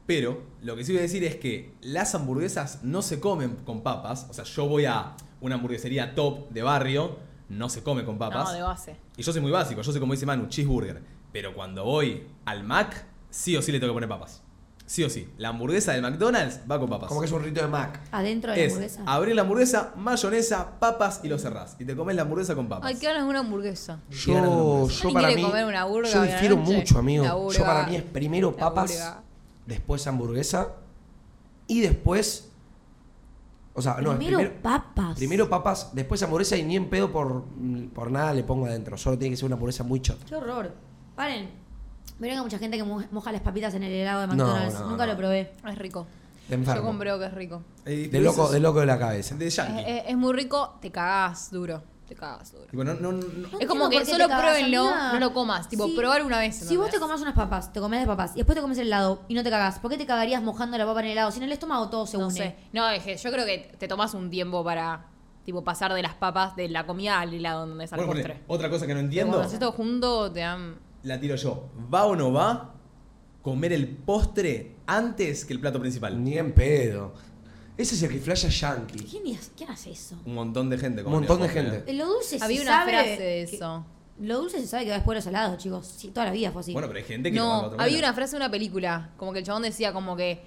[0.04, 3.82] pero, lo que sí voy a decir es que las hamburguesas no se comen con
[3.82, 4.26] papas.
[4.28, 7.16] O sea, yo voy a una hamburguesería top de barrio,
[7.48, 8.50] no se come con papas.
[8.50, 8.96] No, de base.
[9.16, 11.00] Y yo soy muy básico, yo soy como dice Manu, cheeseburger.
[11.32, 14.43] Pero cuando voy al Mac, sí o sí le tengo que poner papas.
[14.86, 15.26] Sí o sí.
[15.38, 17.08] La hamburguesa del McDonald's va con papas.
[17.08, 18.00] Como que es un rito de Mac.
[18.12, 19.02] Adentro de la es hamburguesa.
[19.06, 21.76] abrir la hamburguesa, mayonesa, papas y lo cerrás.
[21.78, 22.90] Y te comes la hamburguesa con papas.
[22.90, 24.00] Ay, qué ganas de una hamburguesa.
[24.10, 25.02] Qué ganas de Yo, hamburguesa.
[25.02, 25.48] yo para quiere mí.
[25.48, 26.72] comer una burga yo hoy a la difiero noche.
[26.76, 27.50] mucho, amigo.
[27.52, 29.22] Yo para mí es primero papas, burga.
[29.66, 30.68] después hamburguesa
[31.66, 32.50] y después.
[33.76, 35.16] O sea, no, es Primero primero, papas.
[35.16, 37.44] primero papas, después hamburguesa y ni en pedo por,
[37.92, 38.96] por nada le pongo adentro.
[38.98, 40.24] Solo tiene que ser una hamburguesa muy chota.
[40.26, 40.72] Qué horror.
[41.16, 41.63] Paren.
[42.18, 44.74] Verán que mucha gente que mo- moja las papitas en el helado de McDonald's.
[44.80, 45.12] no, Nunca no.
[45.12, 45.52] lo probé.
[45.68, 46.06] Es rico.
[46.48, 46.80] De enfermo.
[46.82, 47.62] Yo compro que es rico.
[47.86, 49.34] Eh, De loco, de es- loco de la cabeza.
[49.34, 51.82] De Es, es- es muy rico, te cagás duro.
[52.06, 52.66] Te cagás duro.
[52.66, 55.68] Tipo, no, no, no- No es como que solo pruébenlo, no lo comas.
[55.70, 55.94] Tipo, Sí.
[55.96, 56.54] probar una vez.
[56.56, 58.88] Si vos te comas unas papas, te comes las papas y después te comes el
[58.88, 61.30] helado y no te cagás, ¿por qué te cagarías mojando la papa en el helado?
[61.30, 62.34] Si en el estómago todo se No une.
[62.36, 62.56] sé.
[62.74, 65.06] No, es que yo creo que te tomas un tiempo para
[65.46, 68.34] tipo pasar de las papas, de la comida al helado donde sale el Bueno, postre.
[68.34, 70.76] ponele, otra cosa que no entiendo, Cuando haces todo junto, te dan.
[71.04, 71.68] La tiro yo.
[71.92, 72.74] ¿Va o no va
[73.42, 76.22] comer el postre antes que el plato principal?
[76.22, 77.12] Ni en pedo.
[77.76, 78.98] Ese es el que flasha yankee.
[79.04, 80.16] ¿Quién, es- quién hace eso?
[80.24, 81.02] Un montón de gente.
[81.02, 81.92] Un montón de postre, gente.
[81.92, 83.86] Lo dulce Había se una sabe frase de que- eso.
[84.20, 85.86] Lo dulce se sabe que va después de los salados, chicos.
[85.96, 86.72] Sí, toda la vida fue así.
[86.72, 89.40] Bueno, pero hay gente que lo No, había una frase de una película, como que
[89.40, 90.40] el chabón decía como que,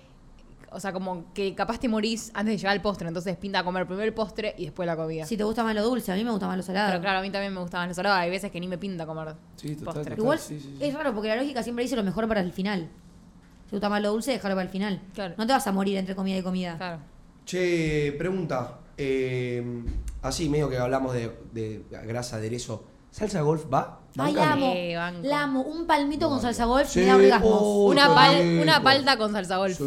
[0.71, 3.85] o sea, como que capaz te morís antes de llegar al postre, entonces pinta comer
[3.87, 5.25] primero el postre y después la comida.
[5.25, 6.89] si te gusta más lo dulce, a mí me gusta más lo salado.
[6.89, 9.05] Pero claro, a mí también me gustaban los salados, hay veces que ni me pinta
[9.05, 10.03] comer Sí, total, postre.
[10.03, 10.19] total.
[10.19, 10.83] Igual sí, sí, sí.
[10.85, 12.89] es raro porque la lógica siempre dice lo mejor para el final.
[13.65, 15.01] Si te gusta más lo dulce, dejarlo para el final.
[15.13, 15.35] Claro.
[15.37, 16.77] No te vas a morir entre comida y comida.
[16.77, 16.99] Claro.
[17.45, 18.79] Che, pregunta.
[18.97, 19.63] eh,
[20.21, 22.83] así, medio que hablamos de, de grasa, aderezo.
[23.11, 24.01] ¿Salsa golf va?
[24.17, 24.51] Ay, ¿Bancan?
[24.53, 24.73] amo.
[24.75, 24.95] Eh.
[25.23, 25.61] La amo.
[25.61, 27.51] Un palmito con salsa golf Sí, me da orgasmos.
[27.53, 28.63] oh, una, qué pal- rico.
[28.63, 29.77] una palta con salsa golf.
[29.77, 29.83] Sí.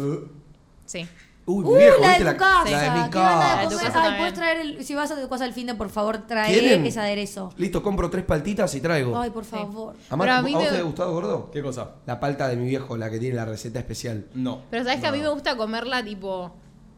[0.91, 1.07] Sí.
[1.45, 2.69] Uy, Uh, viejo, la ¿viste de tu casa.
[2.69, 3.67] La de mi Qué casa.
[3.67, 6.19] de Ay, puedes traer el, si vas a tu casa al fin de, por favor,
[6.27, 6.85] trae ¿Quieren?
[6.85, 7.51] ese aderezo.
[7.57, 9.17] Listo, compro tres paltitas y traigo.
[9.19, 9.95] Ay, por favor.
[10.09, 11.49] Amar, Pero a ¿A, mí vos me- te ha gustado, gordo?
[11.51, 11.95] ¿Qué cosa?
[12.05, 14.27] La palta de mi viejo, la que tiene la receta especial.
[14.35, 14.61] No.
[14.69, 16.53] Pero sabes que a mí me gusta comerla tipo,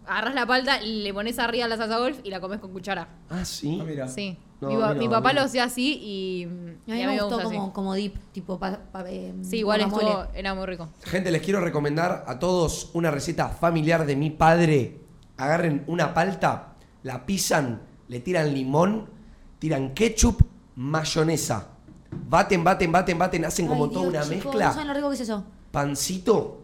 [0.06, 3.08] agarras la palta, le pones arriba la salsa golf y la comes con cuchara.
[3.30, 3.78] Ah, sí.
[3.82, 4.08] Ah, mira.
[4.10, 4.38] Sí.
[4.70, 5.40] No, mi, no, papá no.
[5.42, 6.48] lo hacía así y, A
[6.96, 7.72] mí y me gustó gusta como, así.
[7.74, 10.90] como dip, tipo pa- pa- eh, Sí, igual estuvo, era muy rico.
[11.04, 15.00] Gente, les quiero recomendar a todos una receta familiar de mi padre.
[15.38, 16.74] Agarren una palta,
[17.04, 19.10] la pisan, le tiran limón,
[19.60, 20.42] tiran ketchup,
[20.76, 21.70] mayonesa.
[22.30, 24.66] Baten, baten, baten, baten, hacen como Ay, toda Dios, una mezcla.
[24.68, 25.44] No saben lo rico que es eso.
[25.72, 26.60] Pancito,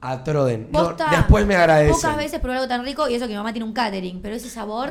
[0.00, 0.68] atroden.
[0.72, 1.94] No, Posta, después me agradecen.
[1.94, 4.34] Pocas veces probé algo tan rico y eso que mi mamá tiene un catering, pero
[4.34, 4.90] ese sabor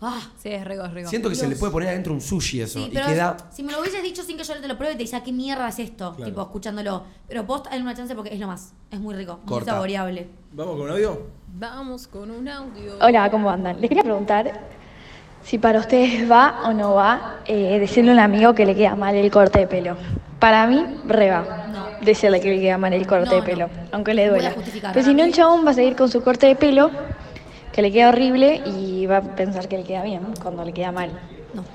[0.00, 1.08] Ah, Sí, es rico, es rico.
[1.08, 2.78] Siento que se le puede poner adentro un sushi eso.
[2.80, 3.36] sí, y pero queda.
[3.50, 5.68] si me lo hubieses dicho sin que yo te lo pruebe, te decía, ¿qué mierda
[5.68, 6.12] es esto?
[6.14, 6.30] Claro.
[6.30, 7.02] Tipo, escuchándolo.
[7.26, 8.74] Pero post, hay una chance porque es lo más.
[8.90, 9.72] Es muy rico, muy Corta.
[9.72, 10.28] saboreable.
[10.52, 11.22] ¿Vamos con un audio?
[11.58, 12.92] Vamos con un audio.
[13.00, 13.80] Hola, ¿cómo andan?
[13.80, 14.60] Les quería preguntar
[15.42, 18.96] si para ustedes va o no va eh, decirle a un amigo que le queda
[18.96, 19.96] mal el corte de pelo.
[20.38, 21.66] Para mí, re va.
[21.72, 21.86] No.
[22.04, 23.44] Decirle que le queda mal el corte No, de no.
[23.44, 24.54] pelo, aunque le Voy a duela.
[24.54, 24.92] justificar.
[24.92, 26.90] Pero si no, el chabón va a seguir con su corte de pelo,
[27.76, 30.90] que le queda horrible, y va a pensar que le queda bien cuando le queda
[30.92, 31.10] mal.
[31.54, 31.62] No.
[31.62, 31.68] No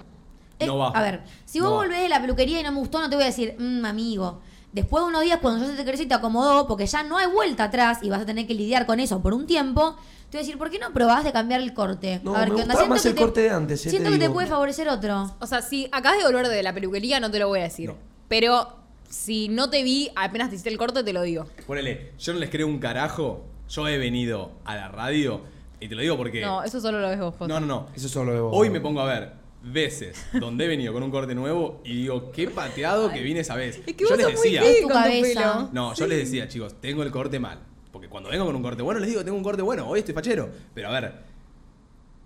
[0.59, 0.89] Eh, va.
[0.89, 1.81] A ver, si vos No va.
[1.83, 4.41] volvés de la peluquería y no me gustó, no te voy a decir, mmm, amigo.
[4.73, 7.17] Después de unos días, cuando ya se te creció y te acomodó, porque ya no
[7.17, 9.95] hay vuelta atrás y vas a tener que lidiar con eso por un tiempo,
[10.31, 12.19] te voy a decir, ¿por qué no probás de cambiar el corte?
[12.23, 12.73] No, a ver, me ¿qué onda?
[12.73, 14.87] gustaba más que el te- corte de antes, eh, Siento te que te puede favorecer
[14.89, 15.35] otro.
[15.39, 17.89] O sea, si acabas de volver de la peluquería, no te lo voy a decir.
[17.89, 17.95] No.
[18.27, 18.69] Pero
[19.09, 21.45] si no te vi, apenas te hiciste el corte, te lo digo.
[21.67, 23.43] Ponele, yo no les creo un carajo.
[23.69, 25.41] Yo he venido a la radio
[25.81, 26.39] y te lo digo porque.
[26.41, 27.49] No, eso solo lo ves vos, José.
[27.49, 27.87] No, no, no.
[27.95, 28.51] Eso solo de vos.
[28.55, 32.31] Hoy me pongo a ver veces donde he venido con un corte nuevo y digo,
[32.31, 33.81] qué pateado que vine esa vez.
[33.85, 34.61] Es que yo vos les sos muy decía.
[34.61, 35.53] gay Tu con tu cabeza.
[35.53, 35.69] pelo.
[35.73, 37.59] No, yo les decía, chicos, tengo el corte mal.
[37.91, 40.13] Porque cuando vengo con un corte bueno, les digo, tengo un corte bueno, hoy estoy
[40.15, 40.49] fachero.
[40.73, 41.13] Pero a ver,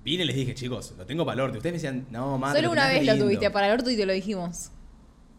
[0.03, 1.57] vine y les dije, chicos, lo tengo para el orto.
[1.57, 2.59] Ustedes me decían, no, madre.
[2.59, 4.69] Solo una vez lo tuviste para el orto y te lo dijimos.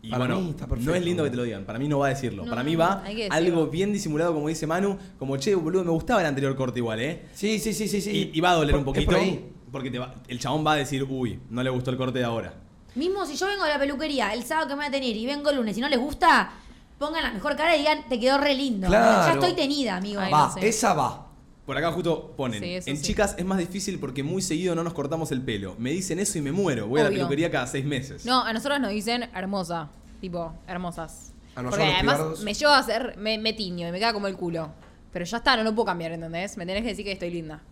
[0.06, 0.90] Y Para bueno, mí está perfecto.
[0.90, 1.64] no es lindo que te lo digan.
[1.64, 2.44] Para mí no va a decirlo.
[2.44, 4.96] No, para mí va algo bien disimulado, como dice Manu.
[5.18, 7.26] Como, che, boludo, me gustaba el anterior corte igual, ¿eh?
[7.34, 8.00] Sí, sí, sí, sí.
[8.00, 8.30] sí.
[8.32, 9.06] Y, y va a doler Por- un poquito.
[9.06, 9.50] por ahí.
[9.72, 12.24] Porque te va- el chabón va a decir, uy, no le gustó el corte de
[12.24, 12.54] ahora.
[12.94, 15.26] Mismo si yo vengo de la peluquería el sábado que me voy a tener y
[15.26, 16.50] vengo el lunes y no les gusta,
[16.98, 18.86] pongan la mejor cara y digan, te quedó re lindo.
[18.86, 19.26] Claro.
[19.26, 20.20] Ya estoy tenida, amigo.
[20.20, 20.68] Ay, Va, no sé.
[20.68, 21.25] esa va.
[21.66, 23.02] Por acá justo ponen, Sí, en sí.
[23.02, 25.74] chicas es más difícil porque muy seguido no nos cortamos el pelo.
[25.78, 26.86] Me dicen eso y me muero.
[26.86, 28.24] Voy a la peluquería cada seis meses.
[28.24, 29.90] No, a nosotros nos dicen hermosa.
[30.20, 31.32] Tipo, hermosas.
[31.56, 32.42] A Porque nosotros, además pibardos.
[32.44, 34.70] me llevo a hacer, me, me tiño y me queda como el culo.
[35.12, 36.56] Pero ya está, no lo puedo cambiar, ¿entendés?
[36.56, 37.62] Me tenés que decir que estoy linda.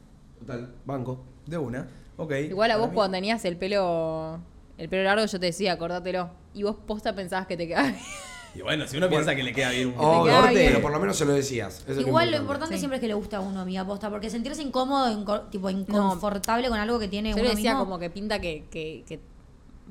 [0.40, 1.24] Total, banco.
[1.46, 1.88] De una.
[2.16, 2.32] Ok.
[2.50, 4.40] Igual a vos mí- cuando tenías el pelo
[4.76, 6.30] el pelo largo yo te decía, córtatelo.
[6.52, 8.00] Y vos posta pensabas que te quedaba bien.
[8.54, 10.66] Y bueno, si uno piensa que le queda bien un Oh, queda corte, bien.
[10.68, 11.84] pero por lo menos se lo decías.
[11.88, 12.78] Eso es Igual lo importante Sí.
[12.80, 16.68] siempre es que le guste a uno, amiga, posta, porque sentirse incómodo, inco- tipo inconfortable
[16.68, 17.84] con algo que tiene Yo uno decía mismo.
[17.84, 19.20] como que pinta que, que, que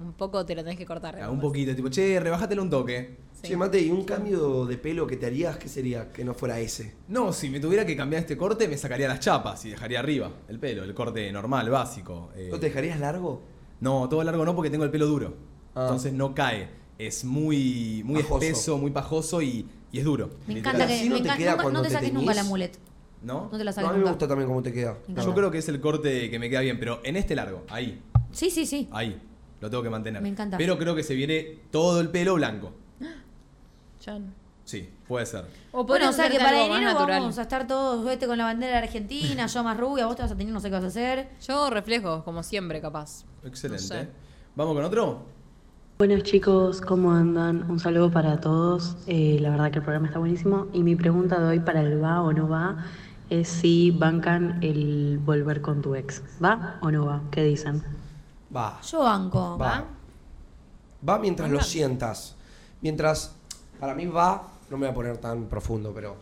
[0.01, 1.19] un poco te lo tenés que cortar.
[1.21, 3.17] Ah, un poquito, tipo, che, rebájatelo un toque.
[3.41, 3.49] Sí.
[3.49, 5.57] Sí, Mate, ¿y un cambio de pelo que te harías?
[5.57, 6.95] ¿Qué sería que no fuera ese?
[7.09, 10.31] No, si me tuviera que cambiar este corte, me sacaría las chapas y dejaría arriba
[10.47, 12.29] el pelo, el corte normal, básico.
[12.37, 13.41] Eh, ¿No te dejarías largo?
[13.81, 15.33] No, todo largo no porque tengo el pelo duro.
[15.75, 15.81] Ah.
[15.83, 16.69] Entonces no cae.
[17.07, 18.43] Es muy, muy Pajoso.
[18.45, 20.29] espeso, muy pajoso y, y es duro.
[20.47, 22.31] Me encanta que Así no me te queda nunca- cuando no te te saques nunca
[22.31, 22.43] teñís.
[22.43, 22.79] la mulet.
[23.23, 23.49] ¿No?
[23.51, 24.11] No te la No, saques a mí me nunca.
[24.11, 24.97] gusta también cómo te queda.
[25.07, 28.01] Yo creo que es el corte que me queda bien, pero en este largo, ahí,
[28.31, 28.87] Sí, sí, sí.
[28.91, 29.19] ahí,
[29.61, 30.21] lo tengo que mantener.
[30.21, 30.57] Me encanta.
[30.57, 32.71] Pero creo que se viene todo el pelo blanco.
[33.99, 34.33] Chan.
[34.65, 35.45] Sí, puede ser.
[35.71, 37.19] O Bueno, podrías o sea que hacerte para algo más enero natural.
[37.21, 40.21] vamos a estar todos vete con la bandera de Argentina, yo más rubia, vos te
[40.21, 41.29] vas a tener no sé qué vas a hacer.
[41.45, 43.25] Yo reflejo, como siempre, capaz.
[43.43, 43.83] Excelente.
[43.83, 44.07] No sé.
[44.55, 45.25] ¿Vamos con otro?
[45.99, 47.69] Buenos chicos, ¿cómo andan?
[47.69, 48.97] Un saludo para todos.
[49.05, 50.67] Eh, la verdad que el programa está buenísimo.
[50.73, 52.83] Y mi pregunta de hoy para el va o no va
[53.29, 56.23] es si bancan el volver con tu ex.
[56.43, 57.21] ¿Va o no va?
[57.29, 57.83] ¿Qué dicen?
[58.53, 58.81] Va.
[58.81, 59.55] Yo banco.
[59.57, 59.85] Va.
[61.07, 62.35] Va mientras lo sientas.
[62.81, 63.35] Mientras,
[63.79, 66.17] para mí va, no me voy a poner tan profundo, pero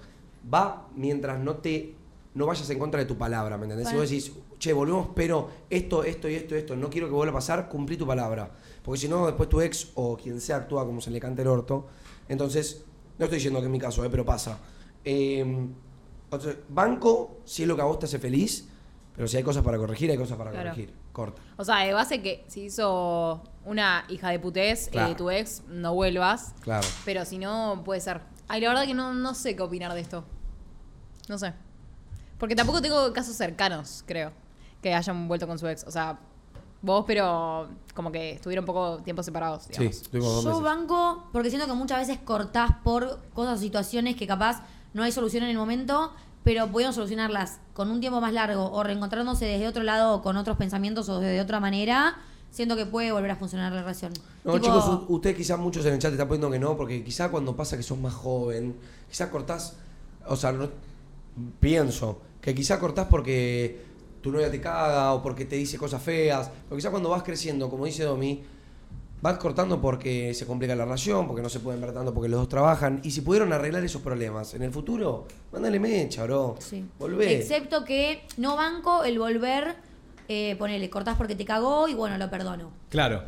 [0.54, 1.96] va mientras no te,
[2.36, 3.88] no vayas en contra de tu palabra, ¿me entendés?
[3.88, 7.32] Si vos decís, che, volvemos, pero esto, esto y esto, esto, no quiero que vuelva
[7.32, 8.52] a pasar, cumplí tu palabra.
[8.84, 11.48] Porque si no, después tu ex o quien sea actúa como se le cante el
[11.48, 11.88] orto.
[12.28, 12.84] Entonces,
[13.18, 14.58] no estoy diciendo que es mi caso, eh, pero pasa.
[15.04, 15.68] Eh,
[16.70, 18.68] banco, si es lo que a vos te hace feliz,
[19.16, 20.70] pero si hay cosas para corregir, hay cosas para Claro.
[20.70, 20.94] corregir.
[21.12, 21.42] Corta.
[21.58, 25.16] O sea, de base que si hizo una hija de putés, eh, Claro.
[25.18, 26.56] tu ex, no vuelvas.
[26.62, 26.88] Claro.
[27.04, 28.22] Pero si no, puede ser.
[28.48, 30.24] Ay, la verdad que no, no sé qué opinar de esto.
[31.28, 31.54] No sé.
[32.38, 34.32] Porque tampoco tengo casos cercanos, creo,
[34.82, 35.84] que hayan vuelto con su ex.
[35.84, 36.18] O sea,
[36.82, 39.96] vos, pero como que estuvieron poco tiempo separados, Sí, digamos.
[39.98, 40.64] estuvimos dos Yo meses.
[40.64, 44.64] banco porque siento que muchas veces cortás por cosas o situaciones que capaz
[44.94, 46.12] no hay solución en el momento,
[46.44, 50.38] pero pudieron solucionarlas con un tiempo más largo o reencontrándose desde otro lado o con
[50.38, 52.18] otros pensamientos o de otra manera.
[52.50, 54.12] Siento que puede volver a funcionar la relación.
[54.44, 57.04] No, Tipo, chicos, ustedes quizás muchos en el chat te están poniendo que no, porque
[57.04, 58.76] quizás cuando pasa que sos más joven,
[59.10, 59.76] quizás cortás,
[60.28, 60.68] o sea, no,
[61.60, 63.86] pienso, que quizás cortás porque
[64.22, 67.70] tu novia te caga o porque te dice cosas feas, pero quizás cuando vas creciendo,
[67.70, 68.44] como dice Domi,
[69.22, 72.40] vas cortando porque se complica la relación, porque no se pueden ver tanto porque los
[72.40, 76.56] dos trabajan, y si pudieron arreglar esos problemas en el futuro, mándale mecha, bro.
[76.60, 76.86] Sí.
[77.00, 77.38] Volvé.
[77.38, 79.76] Excepto que no banco el volver,
[80.28, 82.72] eh, ponele, cortás porque te cagó y bueno, lo perdono.
[82.90, 83.24] Claro.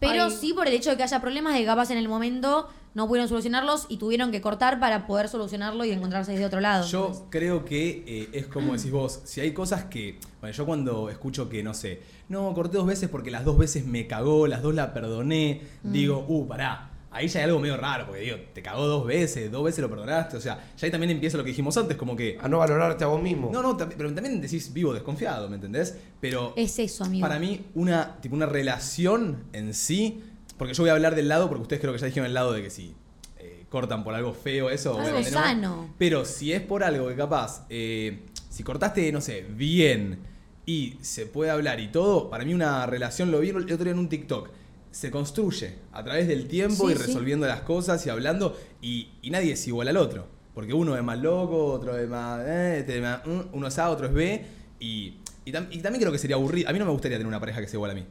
[0.00, 0.30] Pero Ay.
[0.30, 3.06] sí por el hecho de que haya problemas de que capaz en el momento no
[3.08, 6.86] pudieron solucionarlos y tuvieron que cortar para poder solucionarlo y encontrarse desde otro lado.
[6.86, 11.10] Yo creo que eh, es como decís vos, si hay cosas que, bueno, yo cuando
[11.10, 14.62] escucho que, no sé, no, corté dos veces porque las dos veces me cagó, las
[14.62, 15.92] dos la perdoné, Mm.
[15.92, 19.50] digo, uh, pará, ahí ya hay algo medio raro, porque digo, te cagó dos veces,
[19.52, 22.16] dos veces lo perdonaste, o sea, ya ahí también empieza lo que dijimos antes, como
[22.16, 22.38] que...
[22.40, 23.50] A no valorarte a vos mismo.
[23.52, 25.96] No, no, pero también decís vivo desconfiado, ¿me entendés?
[26.20, 27.26] Pero Es eso, amigo.
[27.26, 30.22] para mí, una, tipo, una relación en sí,
[30.58, 32.52] porque yo voy a hablar del lado, porque ustedes creo que ya dijeron el lado
[32.52, 32.94] de que si
[33.38, 34.90] eh, cortan por algo feo, eso.
[34.90, 35.38] Algo obviamente no.
[35.40, 35.94] sano.
[35.98, 40.18] Pero si es por algo que capaz, eh, si cortaste, no sé, bien
[40.66, 43.92] y se puede hablar y todo, para mí una relación, lo vi el otro día
[43.92, 44.48] en un TikTok,
[44.90, 47.02] se construye a través del tiempo Sí, y sí.
[47.06, 50.26] resolviendo las cosas y hablando y, y nadie es igual al otro.
[50.54, 52.40] Porque uno es más loco, otro es más...
[52.46, 54.44] eh, este mm, uno es A, otro es B
[54.78, 55.14] y,
[55.44, 56.68] y, tam- y también creo que sería aburrido.
[56.70, 58.04] A mí no me gustaría tener una pareja que sea igual a mí.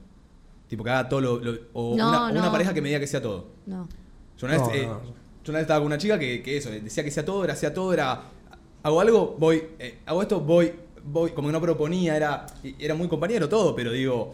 [0.73, 1.37] Tipo que haga todo lo...
[1.39, 2.51] lo- o No, una, o una no.
[2.51, 3.45] pareja que me diga que sea todo.
[3.67, 3.87] No.
[4.39, 5.01] Yo una, No, vez, eh, no.
[5.03, 7.53] yo una vez estaba con una chica que, que eso, decía que sea todo, era
[7.53, 8.23] hacía todo, era
[8.81, 12.95] hago algo, voy, eh, hago esto, voy, voy, como que no proponía, era, y- era
[12.95, 14.33] muy compañero todo, pero digo,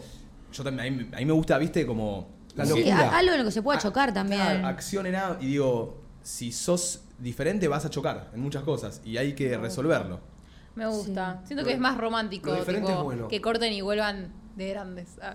[0.50, 2.26] yo también, a mí, me- a mí me gusta, viste, como...
[2.56, 3.10] La Sí, locura.
[3.10, 4.40] a- algo en lo que se pueda chocar también.
[4.40, 9.02] Claro, acción en A, y digo, si sos diferente vas a chocar en muchas cosas
[9.04, 10.20] y hay que resolverlo.
[10.74, 11.40] Me gusta.
[11.42, 11.48] Sí.
[11.48, 12.48] Siento que es más romántico.
[12.50, 13.28] Lo diferente tipo, es bueno.
[13.28, 15.18] Que corten y vuelvan de grandes.
[15.20, 15.34] ah.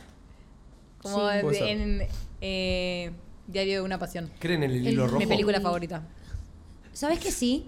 [1.11, 1.35] Como Sí.
[1.35, 1.67] de- Puede ser.
[1.69, 2.07] en
[2.41, 3.11] eh,
[3.47, 4.29] Diario de una Pasión.
[4.39, 5.19] ¿Creen en el El- hilo rojo?
[5.19, 6.01] Mi película favorita.
[6.93, 7.67] ¿Sabes que sí?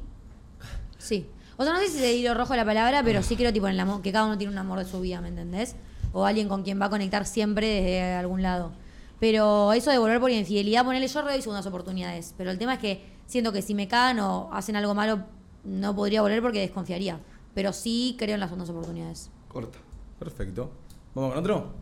[0.97, 1.27] Sí.
[1.57, 3.73] O sea, no sé si de hilo rojo la palabra, pero sí creo tipo en
[3.73, 5.75] el amor, que cada uno tiene un amor de su vida, ¿me entendés?
[6.13, 8.71] O alguien con quien va a conectar siempre desde algún lado.
[9.19, 12.33] Pero eso de volver por infidelidad, ponerle yo doy segundas oportunidades.
[12.37, 15.23] Pero el tema es que siento que si me cagan o hacen algo malo,
[15.63, 17.19] no podría volver porque desconfiaría.
[17.55, 19.29] Pero sí creo en las segundas oportunidades.
[19.47, 19.79] Corta.
[20.19, 20.71] Perfecto.
[21.15, 21.73] ¿Vamos con otro?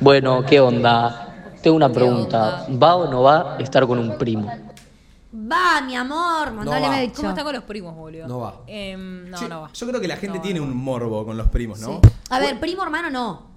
[0.00, 1.50] Bueno, ¿qué onda?
[1.62, 2.66] Tengo una pregunta.
[2.70, 4.50] ¿Va o no va a estar con un primo?
[5.34, 7.16] Va, mi amor, mandale dicho.
[7.16, 8.26] ¿Cómo están con los primos, boludo?
[8.28, 8.54] No va.
[8.66, 9.70] Em, no, Sí, no va.
[9.72, 10.66] Yo creo que la gente No, tiene no.
[10.66, 12.00] un morbo con los primos, ¿no?
[12.02, 12.10] Sí.
[12.30, 13.48] A ver, primo hermano no.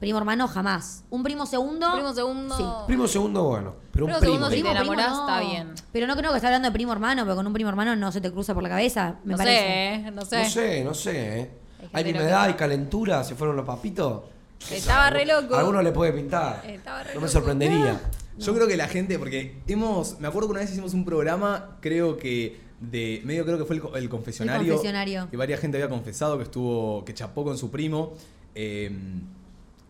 [0.00, 1.04] Primo hermano jamás.
[1.10, 1.92] Un primo segundo.
[1.92, 2.56] Primo segundo.
[2.56, 2.64] Sí.
[2.86, 3.74] Primo segundo, bueno.
[3.92, 4.34] Pero un Primo primo.
[4.34, 5.28] segundo, si te Primo, enamorás, primo, no.
[5.28, 5.74] está bien.
[5.92, 8.10] Pero no creo que esté hablando de primo hermano, porque con un primo hermano no
[8.10, 9.60] se te cruza por la cabeza, me no parece.
[9.60, 10.10] sé, ¿eh?
[10.12, 10.42] No sé.
[10.42, 11.50] No sé, no sé, ¿eh?
[11.92, 14.22] Hay hay calentura, se fueron los papitos.
[14.70, 15.54] Estaba re loco.
[15.54, 16.62] A alguno le puede pintar.
[16.66, 17.32] Estaba re No me loco.
[17.32, 18.00] sorprendería.
[18.38, 21.76] Yo creo que la gente, porque hemos, me acuerdo que una vez hicimos un programa,
[21.80, 24.62] creo que de medio creo que fue el confesionario.
[24.62, 25.28] El confesionario.
[25.30, 28.14] Y varias gente había confesado que estuvo, que chapó con su primo.
[28.54, 28.90] eh,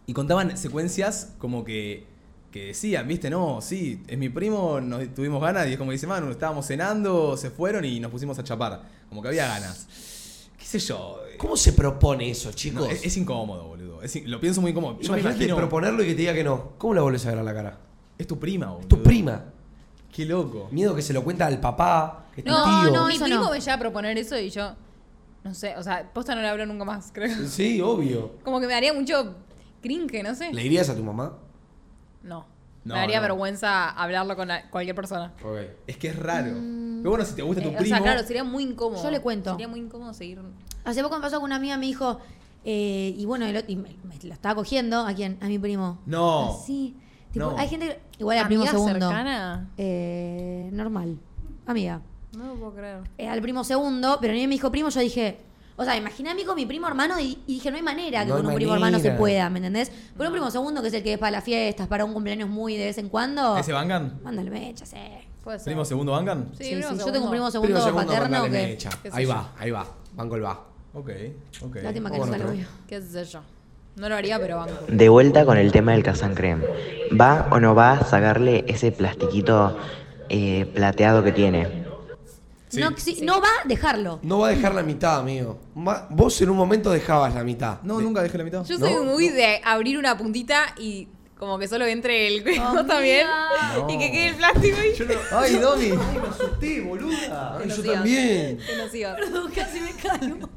[0.06, 2.04] y contaban secuencias como que,
[2.50, 6.08] que decían, viste, no, sí, es mi primo, nos tuvimos ganas, y es como dice
[6.08, 8.82] Manu, estábamos cenando, se fueron y nos pusimos a chapar.
[9.08, 9.86] Como que había ganas.
[10.70, 11.18] ¿Qué sé yo?
[11.38, 12.90] ¿Cómo se propone eso, No, chicos?
[12.90, 14.02] es, es incómodo, boludo.
[14.02, 14.94] Es in- lo pienso muy incómodo.
[15.00, 15.56] Yo me Imagínate imagino.
[15.56, 16.72] proponerlo y que te diga que no.
[16.78, 17.78] ¿Cómo la vuelves a ver a la cara?
[18.18, 18.86] Es tu prima, boludo.
[18.88, 19.44] Tu prima.
[20.12, 20.68] Qué loco.
[20.70, 22.90] Miedo que se lo cuenta al papá, que es tu No, tío.
[22.92, 23.50] no, mi primo no.
[23.50, 24.74] me llega a proponer eso y yo.
[25.42, 27.34] No sé, o sea, posta no le hablo nunca más, creo.
[27.48, 28.32] Sí, obvio.
[28.44, 29.36] Como que me daría mucho
[29.82, 30.52] cringe, no sé.
[30.52, 31.38] ¿Le dirías a tu mamá?
[32.22, 32.46] No.
[32.84, 33.22] No, me daría no.
[33.22, 35.32] vergüenza hablarlo con cualquier persona.
[35.42, 35.58] Ok.
[35.86, 36.52] Es que es raro.
[37.02, 37.84] Pero bueno, si te gusta tu Eh, primo.
[37.94, 39.02] O sea, claro, sería muy incómodo.
[39.02, 39.50] Yo le cuento.
[39.52, 40.40] Sería muy incómodo seguir.
[40.84, 42.18] Hace poco me pasó con una amiga, me dijo,
[42.64, 45.38] eh, y bueno, el otro- y me, me lo estaba cogiendo, ¿a quién?
[45.40, 45.98] A mi primo.
[46.06, 46.58] No.
[46.66, 46.96] Sí.
[47.32, 47.58] Tipo, No.
[47.58, 49.06] hay gente que, igual al primo ¿Amiga segundo.
[49.08, 49.70] cercana?
[49.78, 51.18] Eh, normal.
[51.66, 52.00] Amiga.
[52.36, 53.00] No lo puedo creer.
[53.18, 55.38] Eh, al primo segundo, pero ni me dijo primo, yo dije,
[55.76, 58.22] o sea, imaginé a mí con mi primo hermano y, y dije, no hay manera
[58.24, 59.90] que No con un primo hermano se pueda, ¿me entendés?
[60.16, 62.48] Pero un primo segundo, que es el que es para las fiestas, para un cumpleaños
[62.48, 64.20] muy de vez en cuando, ¿Ese Bangan?
[64.22, 65.28] mándale mecha, sé.
[65.44, 65.64] Puede ser.
[65.66, 66.48] ¿Primo segundo Bangan?
[66.56, 67.12] Sí, Sí, primo sí, Yo segundo.
[67.12, 68.50] tengo un primo segundo, Primo segundo, paterno que...
[68.50, 68.90] mecha.
[69.02, 69.30] qué sé Ahí yo.
[69.30, 69.86] va, ahí va.
[70.14, 70.60] Banco el va.
[70.92, 71.10] Ok,
[71.62, 71.76] ok.
[71.82, 72.66] Lástima que no sale obvio.
[72.86, 73.40] ¿Qué sé yo?
[73.96, 74.74] No lo haría, pero banco.
[74.88, 76.64] De vuelta con el tema del Kazan Creme.
[77.20, 79.76] ¿Va o no va a sacarle ese plastiquito
[80.28, 81.84] eh, plateado que tiene?
[82.68, 82.80] Sí.
[82.80, 84.20] No, sí, no va a dejarlo.
[84.22, 85.58] No va a dejar la mitad, amigo.
[85.74, 87.80] Ma- Vos en un momento dejabas la mitad.
[87.82, 88.64] No, De- nunca dejé la mitad.
[88.64, 89.02] Yo soy ¿No?
[89.04, 91.08] muy de abrir una puntita y
[91.40, 93.26] como que solo entre el cuello también.
[93.74, 93.90] No.
[93.90, 95.12] Y que quede el plástico y.
[95.34, 95.86] Ay, Domi.
[95.88, 97.58] me asusté, boluda.
[97.58, 98.58] Ay, yo también.
[98.78, 99.18] Nocivas.
[99.54, 100.48] Casi me calmo.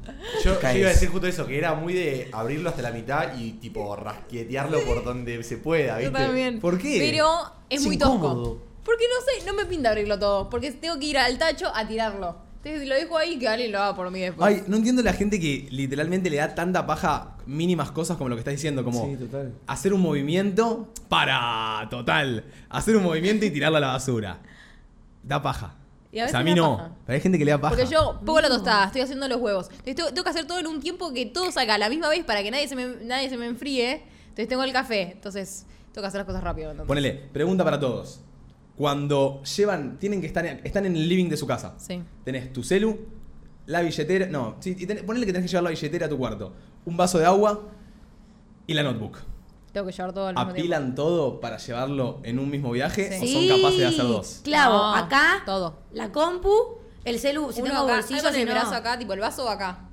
[0.44, 3.36] Yo, yo iba a decir justo eso, que era muy de abrirlo hasta la mitad
[3.38, 6.24] y tipo rasquetearlo por donde se pueda, Yo ¿viste?
[6.26, 6.60] también.
[6.60, 6.98] ¿Por qué?
[7.00, 8.44] Pero es, Es muy incómodo.
[8.44, 8.62] tosco.
[8.84, 10.50] Porque no sé, no me pinta abrirlo todo.
[10.50, 12.36] Porque tengo que ir al tacho a tirarlo.
[12.64, 14.48] Entonces lo dejo ahí que alguien lo haga por mí después.
[14.48, 18.36] Ay, no entiendo la gente que literalmente le da tanta paja mínimas cosas como lo
[18.36, 19.54] que estás diciendo, como Sí, total.
[19.68, 24.40] hacer un movimiento para, total, hacer un movimiento y tirarlo a la basura.
[25.24, 25.76] Da paja.
[26.12, 26.92] Y a o sea, a veces mí no, paja.
[27.06, 27.76] pero hay gente que le da paja.
[27.76, 29.68] Porque yo pongo la tostada, estoy haciendo los huevos.
[29.70, 32.08] Entonces tengo, tengo que hacer todo en un tiempo que todo salga a la misma
[32.08, 34.04] vez para que nadie se me, nadie se me enfríe.
[34.24, 35.12] Entonces tengo el café.
[35.12, 36.72] Entonces tengo que hacer las cosas rápido.
[36.72, 36.88] entonces.
[36.88, 38.22] Ponele, pregunta para todos.
[38.78, 41.76] Cuando llevan, tienen que estar, están en el living de su casa.
[41.78, 42.02] Sí.
[42.24, 42.98] Tenés tu celu,
[43.68, 46.18] la billetera, no, sí, y tenés- ponele que tenés que llevar la billetera a tu
[46.18, 46.54] cuarto,
[46.86, 47.62] un vaso de agua
[48.66, 49.18] y la notebook.
[49.72, 50.60] Tengo que llevar todo al mismo tiempo.
[50.76, 53.36] ¿Apilan todo para llevarlo en un mismo viaje Sí.
[53.36, 54.42] o son capaces de hacer dos?
[54.44, 55.78] Clavo, No, acá, todo.
[55.94, 56.52] la compu,
[57.06, 58.54] el celu, si Uno tengo acá, bolsillo, en si el no.
[58.54, 59.90] brazo acá, tipo el vaso acá.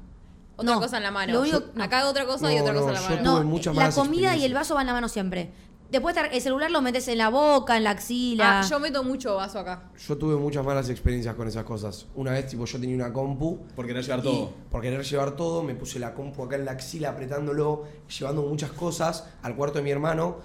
[0.56, 1.32] Otra No, cosa en la mano.
[1.32, 3.44] lo único- Yo- Acá otra cosa y No, otra cosa en la yo mano.
[3.44, 5.50] No, la comida y el vaso van la mano siempre.
[5.90, 8.60] Después el celular lo metes en la boca, en la axila.
[8.60, 9.90] Ah, yo meto mucho vaso acá.
[10.06, 12.06] Yo tuve muchas malas experiencias con esas cosas.
[12.14, 13.58] Una vez, tipo, yo tenía una compu.
[13.74, 14.52] Por querer llevar y todo.
[14.70, 17.84] Por querer llevar todo, me puse la compu acá en la axila apretándolo,
[18.18, 20.36] llevando muchas cosas al cuarto de mi hermano.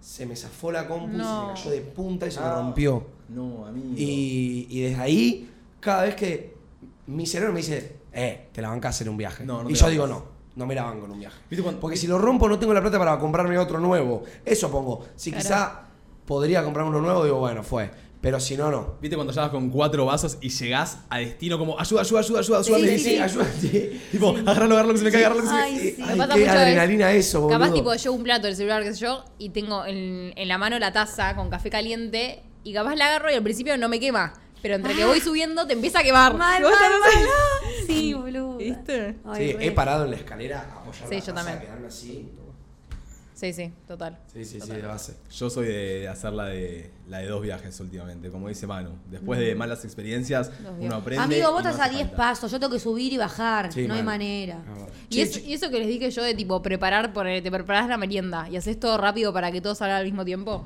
[0.00, 1.24] Se me zafó la compu, No.
[1.24, 2.54] se me cayó de punta y se me Ah.
[2.56, 3.06] rompió.
[3.28, 3.94] No, amigo.
[3.96, 6.56] Y, y desde ahí, cada vez que
[7.08, 9.44] mi cerebro me dice, eh, te la bancas en un viaje.
[9.44, 11.38] No, no y yo digo, no, no me la banco en un viaje.
[11.48, 14.24] ¿Viste cuando- Porque si lo rompo, no tengo la plata para comprarme otro nuevo.
[14.44, 15.06] Eso pongo.
[15.16, 15.42] Si Claro.
[15.44, 15.80] quizá
[16.26, 17.90] podría comprarme uno nuevo, digo, bueno, fue.
[18.20, 18.94] Pero si no, no.
[19.00, 22.58] ¿Viste cuando llegas con cuatro vasos y llegás a destino como ayuda, ayuda, ayuda, ayuda,
[22.58, 22.78] ayuda?
[22.78, 24.00] Sí, Sí, sí.
[24.10, 25.94] Tipo, agarrarlo, agarrarlo que se me cae, agarrarlo que se me Ay, sí.
[26.02, 27.58] Ay, Me pasa qué mucho adrenalina eso, boludo.
[27.60, 30.58] Capaz tipo yo un plato, el celular, qué sé yo, y tengo en, en la
[30.58, 34.00] mano la taza con café caliente y capaz la agarro y al principio no me
[34.00, 34.32] quema.
[34.60, 36.34] Pero entre que voy subiendo te empieza a quemar.
[36.36, 37.67] Mal, mal, mal.
[37.88, 38.56] Sí, boludo.
[38.58, 39.16] ¿Viste?
[39.36, 41.58] Sí, he parado en la escalera a apoyar Sí, la yo también.
[41.60, 42.30] quedarme así.
[43.34, 44.18] Sí, sí, total.
[44.32, 45.14] Sí, sí, sí, de base.
[45.30, 48.90] Yo soy de hacer la de, la de dos viajes últimamente, como dice Manu.
[49.08, 51.22] Después de malas experiencias, uno aprende.
[51.22, 52.16] Amigo, vos no estás a hace 10 falta.
[52.16, 52.50] pasos.
[52.50, 53.72] Yo tengo que subir y bajar.
[53.72, 54.60] Sí, no hay manera.
[54.68, 54.86] Ah.
[55.08, 57.50] Y, Che, eso, che, y eso que les dije yo de tipo preparar, poner, te
[57.52, 60.64] preparás la merienda y haces todo rápido para que todo salga al mismo tiempo.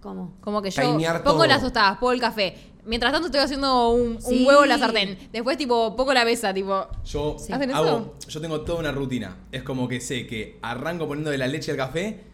[0.00, 0.34] ¿Cómo?
[0.40, 0.82] Como que yo
[1.24, 1.46] pongo todo.
[1.48, 2.54] las tostadas, pongo el café.
[2.88, 5.18] Mientras tanto estoy haciendo un, huevo en la sartén.
[5.30, 6.88] Después tipo pongo la mesa, tipo...
[7.04, 9.36] Yo ¿Hacen hago, yo tengo toda una rutina.
[9.52, 12.24] Es como que sé que arranco poniendo de la leche al café,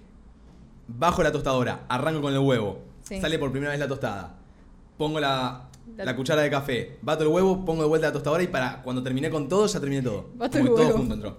[0.87, 3.21] bajo la tostadora, arranco con el huevo, Sí.
[3.21, 4.38] sale por primera vez la tostada,
[4.96, 8.48] pongo la, La- cuchara de café, bato el huevo, pongo de vuelta la tostadora y
[8.48, 10.30] para cuando terminé con todo, ya terminé todo.
[10.37, 10.98] Bato Como el todo huevo.
[10.98, 11.37] junto entró.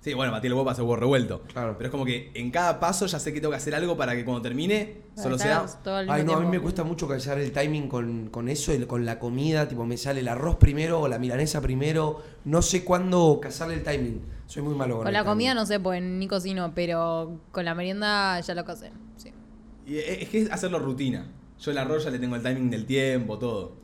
[0.00, 1.40] Sí, bueno, batí el huevo para hacer huevo revuelto.
[1.50, 1.76] Claro.
[1.78, 4.14] Pero es como que en cada paso ya sé que tengo que hacer algo para
[4.14, 5.64] que cuando termine, solo sea.
[5.82, 8.84] Todo Ay, no, a mí me cuesta mucho calzar el timing con, con eso, y
[8.84, 12.84] con la comida, tipo me sale el arroz primero o la milanesa primero, no sé
[12.84, 15.32] cuándo cazarle el timing, soy muy malo con, Con el la timing.
[15.32, 18.92] comida no sé, pues ni cocino, pero con la merienda ya lo casé.
[19.16, 19.30] Sí.
[19.86, 21.28] Y es es que es hacerlo rutina.
[21.60, 23.76] Yo el arroz ya le tengo el timing del tiempo, todo.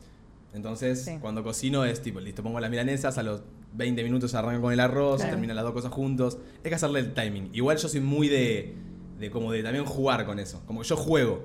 [0.52, 1.18] Entonces, Sí.
[1.20, 3.42] cuando cocino es tipo, listo, pongo las milanesas, a los
[3.74, 5.32] 20 minutos arranco con el arroz, Claro.
[5.32, 6.38] terminan las dos cosas juntos.
[6.64, 7.50] Es que hacerle el timing.
[7.52, 8.74] Igual yo soy muy de,
[9.20, 10.62] de como de también jugar con eso.
[10.66, 11.44] Como que yo juego.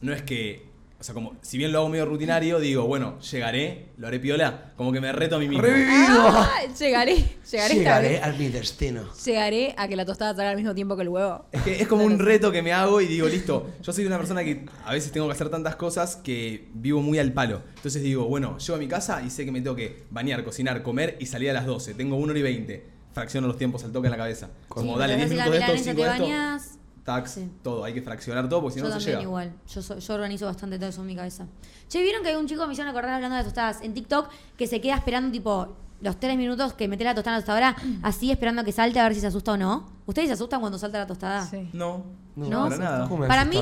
[0.00, 0.67] No es que,
[1.00, 4.72] o sea, como si bien lo hago medio rutinario, digo, bueno, llegaré, lo haré piola,
[4.76, 5.62] como que me reto a mí mismo.
[5.62, 6.28] ¡Revivido!
[6.28, 8.22] Ah, llegaré, llegaré, Llegaré vez.
[8.24, 9.02] a mi destino.
[9.24, 11.46] Llegaré a que la tostada salga al mismo tiempo que el huevo.
[11.52, 14.18] Es que es como un reto que me hago y digo, listo, yo soy una
[14.18, 17.62] persona que a veces tengo que hacer tantas cosas que vivo muy al palo.
[17.76, 20.82] Entonces digo, bueno, llego a mi casa y sé que me tengo que bañar, cocinar,
[20.82, 21.94] comer y salir a las 12.
[21.94, 22.86] Tengo 1 hora y 20.
[23.12, 24.50] Fracciono los tiempos al toque en la cabeza.
[24.68, 26.22] Como Sí, dale, porque 10 haces minutos de esto, 5 milanesa, de te esto.
[26.24, 26.78] bañás.
[27.08, 27.50] Tax, Sí.
[27.62, 27.84] todo.
[27.84, 29.22] Hay que fraccionar todo porque si no, no se llega.
[29.22, 29.52] igual.
[29.66, 31.46] Yo, soy- yo organizo bastante todo eso en mi cabeza.
[31.88, 34.66] Che, ¿vieron que hay un chico, me hicieron acordar hablando de tostadas, en TikTok, que
[34.66, 38.30] se queda esperando tipo los tres minutos que mete la tostada en la tostadora, así
[38.30, 39.86] esperando a que salte a ver si se asusta o no?
[40.06, 41.44] ¿Ustedes se asustan cuando salta la tostada?
[41.46, 41.70] Sí.
[41.72, 42.04] No,
[42.36, 42.64] No.
[42.64, 43.08] para nada.
[43.08, 43.56] ¿Cómo me Para mí?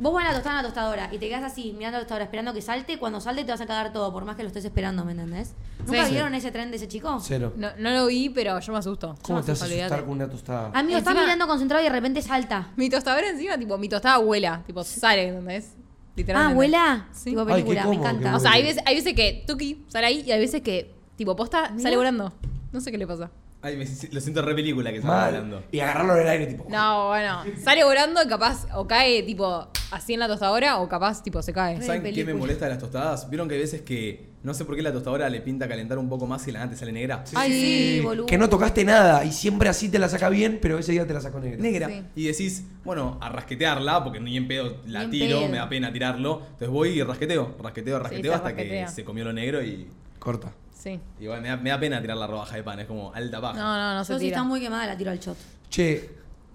[0.00, 2.24] Vos vas a la tostada en la tostadora y te quedas así mirando la tostadora
[2.24, 4.64] esperando que salte, cuando salte te vas a cagar todo, por más que lo estés
[4.64, 5.54] esperando, ¿me entendés?
[5.86, 6.12] ¿Nunca Sí.
[6.12, 7.18] vieron ese tren de ese chico?
[7.22, 7.52] Cero.
[7.56, 9.14] No, no lo vi, pero yo me asusto.
[9.22, 10.70] ¿Cómo te vas a asusto, asustar con una tostada?
[10.74, 12.68] Amigo, está Encima- mirando concentrado y de repente salta.
[12.76, 14.62] Mi tostadora encima, tipo, mi tostada vuela.
[14.66, 15.74] Tipo, sale, ¿entendés?
[15.76, 16.52] Ah, Literalmente.
[16.52, 17.08] abuela.
[17.12, 17.30] Sí.
[17.30, 18.36] Tipo Ay, qué película, me cómodo, encanta.
[18.36, 21.34] O sea, hay veces, hay veces que Tuki sale ahí y hay veces que, tipo,
[21.36, 21.82] posta, Mira.
[21.82, 22.32] sale volando.
[22.72, 23.30] No sé qué le pasa.
[23.62, 25.62] Ay, me- lo siento re película que estaba hablando.
[25.70, 26.66] Y agarrarlo en el aire, tipo.
[26.70, 27.42] No, bueno.
[27.62, 31.52] Sale volando y capaz o cae, tipo, así en la tostadora o capaz, tipo, se
[31.52, 31.80] cae.
[31.82, 33.28] ¿Saben qué me molesta de las tostadas?
[33.28, 36.08] ¿Vieron que hay veces que no sé por qué la tostadora le pinta calentar un
[36.08, 37.22] poco más y la antes sale negra?
[37.34, 38.24] Ay, sí, boludo.
[38.24, 41.12] Que no tocaste nada y siempre así te la saca bien, pero ese día te
[41.12, 41.60] la sacó negra.
[41.60, 41.88] negra.
[41.88, 42.02] Sí.
[42.16, 45.48] Y decís, bueno, a rasquetearla, porque ni en pedo la Ni en tiro, pedo.
[45.50, 46.40] me da pena tirarlo.
[46.44, 48.86] Entonces voy y rasqueteo, rasqueteo, rasqueteo se hasta rasquetea.
[48.86, 49.86] que se comió lo negro y.
[50.18, 50.50] Corta.
[50.80, 50.98] Sí.
[51.20, 53.58] Igual me da, me da pena tirar la rodaja de pan, es como alta paja.
[53.58, 54.36] No, no, no se Yo si tira.
[54.38, 55.36] está muy quemada la tiro al shot.
[55.68, 56.10] Che,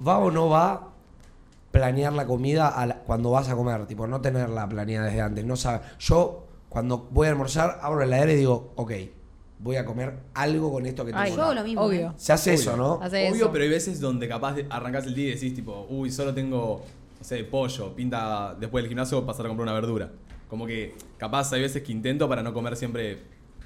[0.06, 0.90] ¿va o no va
[1.72, 3.86] planear la comida a la- cuando vas a comer?
[3.86, 5.46] Tipo, no tenerla planeada desde antes.
[5.46, 5.82] No saber.
[6.00, 8.92] Yo, cuando voy a almorzar, abro la heladera y digo, ok,
[9.60, 11.22] voy a comer algo con esto que tengo.
[11.24, 11.48] Ay, acá".
[11.48, 11.82] Yo lo mismo.
[11.82, 12.08] Obvio.
[12.10, 12.14] ¿eh?
[12.18, 13.00] Se hace eso, ¿no?
[13.02, 13.52] Hace Obvio, eso.
[13.52, 16.84] pero hay veces donde capaz de- arrancás el día y decís, tipo, uy, solo tengo,
[17.20, 20.10] no sé, pollo, pinta después del gimnasio pasar a comprar una verdura.
[20.50, 23.20] Como que capaz hay veces que intento para no comer siempre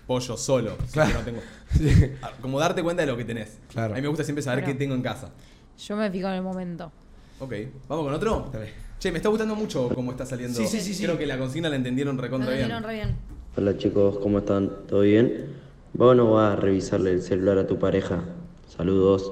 [0.10, 0.76] pollo solo.
[0.92, 1.24] Claro.
[1.24, 3.60] que no tengo- Como darte cuenta de lo que tenés.
[3.72, 3.94] Claro.
[3.94, 5.30] A mí me gusta siempre saber qué tengo en casa.
[5.78, 6.92] Yo me fijo en el momento.
[7.40, 7.54] Ok,
[7.88, 8.52] ¿vamos con otro?
[8.98, 10.58] Che, me está gustando mucho cómo está saliendo.
[10.60, 11.04] Sí, sí, sí, sí.
[11.04, 12.84] Creo que la consigna la entendieron recontra bien.
[12.84, 13.16] re bien.
[13.56, 14.72] Hola chicos, ¿cómo están?
[14.88, 15.56] ¿Todo bien?
[16.00, 18.24] ¿Va o no va a revisarle el celular a tu pareja?
[18.68, 19.32] Saludos.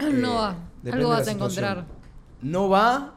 [0.14, 0.56] no va.
[0.82, 1.84] depende Algo vas a encontrar.
[2.40, 3.16] No va,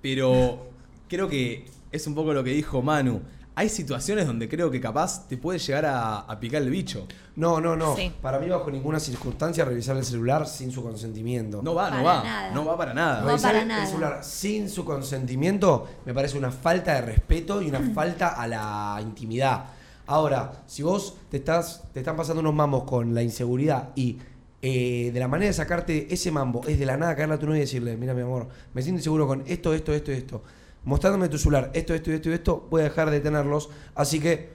[0.00, 0.68] pero
[1.08, 3.22] creo que es un poco lo que dijo Manu.
[3.54, 7.06] Hay situaciones donde creo que capaz te puede llegar a, a picar el bicho.
[7.36, 7.94] No, no, no.
[7.96, 8.10] Sí.
[8.22, 11.60] Para mí, bajo ninguna circunstancia, revisar el celular sin su consentimiento.
[11.62, 12.24] No va, no Para va.
[12.24, 12.50] nada.
[12.54, 13.20] No va para nada.
[13.20, 13.82] No Revisar para el- nada.
[13.82, 18.46] el celular sin su consentimiento me parece una falta de respeto y una falta a
[18.46, 19.64] la intimidad.
[20.06, 24.18] Ahora, si vos te estás te están pasando unos mambos con la inseguridad y
[24.62, 27.46] eh, de la manera de sacarte ese mambo es de la nada caerle a tu
[27.46, 30.42] novia y decirle, mira mi amor, me siento inseguro con esto, esto, esto y esto.
[30.84, 33.70] Mostrándome tu celular, esto, esto, esto y esto, voy a dejar de tenerlos.
[33.94, 34.50] Así que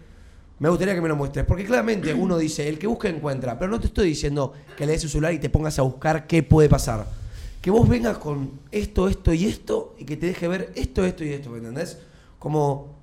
[0.59, 1.45] me gustaría que me lo muestres.
[1.45, 3.57] Porque claramente uno dice, el que busca encuentra.
[3.57, 6.27] Pero no te estoy diciendo que le des su celular y te pongas a buscar
[6.27, 7.05] qué puede pasar.
[7.61, 11.23] Que vos vengas con esto, esto y esto y que te deje ver esto, esto
[11.23, 11.97] y esto, ¿me entendés?
[12.39, 12.97] Como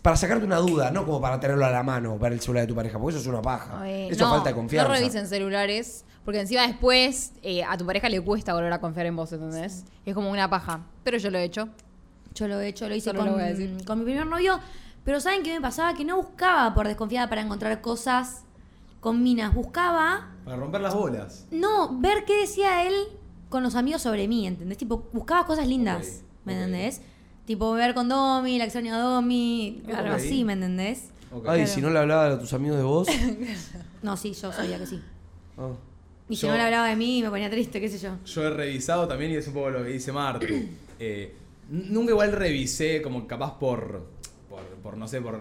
[0.00, 2.68] para sacarte una duda, no como para tenerlo a la mano, ver el celular de
[2.68, 3.88] tu pareja, porque eso es una paja.
[3.88, 4.88] Eso no, falta de confianza.
[4.88, 9.06] No revisen celulares, porque encima después eh, a tu pareja le cuesta volver a confiar
[9.06, 9.84] en vos, ¿entendés?
[10.06, 10.80] Es como una paja.
[11.04, 11.68] Pero yo lo he hecho.
[12.34, 14.58] Yo lo he hecho, lo hice con, lo a mi primer novio.
[15.04, 15.94] Pero ¿saben qué me pasaba?
[15.94, 18.44] Que no buscaba por desconfiada para encontrar cosas
[19.00, 19.52] con minas.
[19.54, 21.46] Buscaba, Para romper las bolas.
[21.50, 22.94] no, ver qué decía él
[23.48, 24.78] con los amigos sobre mí, ¿entendés?
[24.78, 27.02] Tipo, buscaba cosas lindas, ¿me entendés?
[27.44, 31.10] Tipo, ver con Domi, la extraña Domi, algo así, ¿me entendés?
[31.46, 33.08] Ay, si no le hablaba a tus amigos de vos.
[34.02, 35.00] No, sí, yo sabía que sí.
[35.56, 35.68] Ah.
[36.28, 38.16] Y si Yo- no le hablaba de mí, me ponía triste, qué sé yo.
[38.24, 40.46] Yo he revisado también y es un poco lo que dice Martu.
[41.04, 41.34] Eh,
[41.68, 44.06] nunca igual revisé como capaz por,
[44.48, 45.40] por, por, no sé, por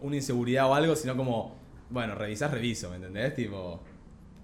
[0.00, 1.56] una inseguridad o algo, sino como,
[1.90, 3.34] bueno, revisás, reviso, ¿me entendés?
[3.34, 3.80] Tipo,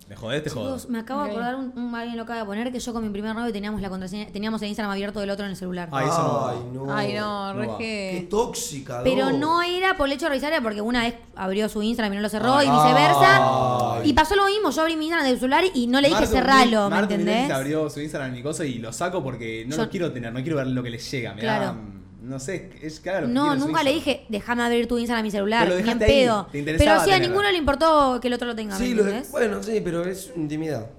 [0.08, 0.76] me jodés, te jodo.
[0.76, 3.02] Chicos, me acabo de acordar, un, un alguien lo acaba de poner, que yo con
[3.02, 5.88] mi primer novio teníamos la contraseña, teníamos el Instagram abierto del otro en el celular.
[5.92, 6.06] Ay.
[6.10, 6.94] Ay, no.
[6.94, 7.68] Ay, no, no re.
[7.78, 11.68] Qué tóxica, Pero no era por el hecho de revisar, era porque una vez abrió
[11.70, 12.66] su Instagram y no lo cerró Ay.
[12.68, 13.94] y viceversa.
[14.00, 14.10] Ay.
[14.10, 16.26] Y pasó lo mismo, yo abrí mi Instagram del celular y no le dije Martu-
[16.26, 17.50] cerralo, ¿me veces entendés?
[17.50, 20.32] abrió su Instagram en mi cosa y lo saco porque no Yo- lo quiero tener,
[20.32, 21.32] no quiero ver lo que le llega.
[21.34, 21.76] Me da, Claro.
[22.24, 23.28] No sé, es claro.
[23.28, 25.98] No, nunca le dije, déjame abrir tu Instagram a mi celular, Pero lo ni en
[25.98, 26.46] dejaste ahí, pedo.
[26.50, 29.04] te Pero sí, a ninguno le importó que el otro lo tenga, ¿me Sí, lo
[29.04, 30.90] de- bueno, sí, pero es intimidad.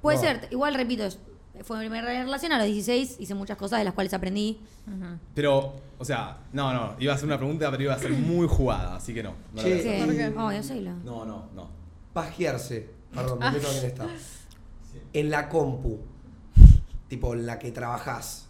[0.00, 0.22] Puede No.
[0.22, 1.04] ser, igual repito,
[1.64, 4.58] fue mi primera relación a los 16, hice muchas cosas de las cuales aprendí.
[5.34, 8.48] Pero, o sea, no, no, iba a hacer una pregunta, pero iba a ser muy
[8.48, 9.34] jugada, así que no.
[9.54, 10.08] no voy a hacer.
[10.16, 10.34] ¿Qué?
[10.38, 11.68] Oh, yo sé lo- No, no, no.
[12.12, 12.90] Pajearse.
[13.14, 13.50] Perdón, Ah.
[13.50, 14.06] me meto en esta.
[15.12, 15.98] En la compu.
[17.08, 18.48] Tipo, en la que trabajás.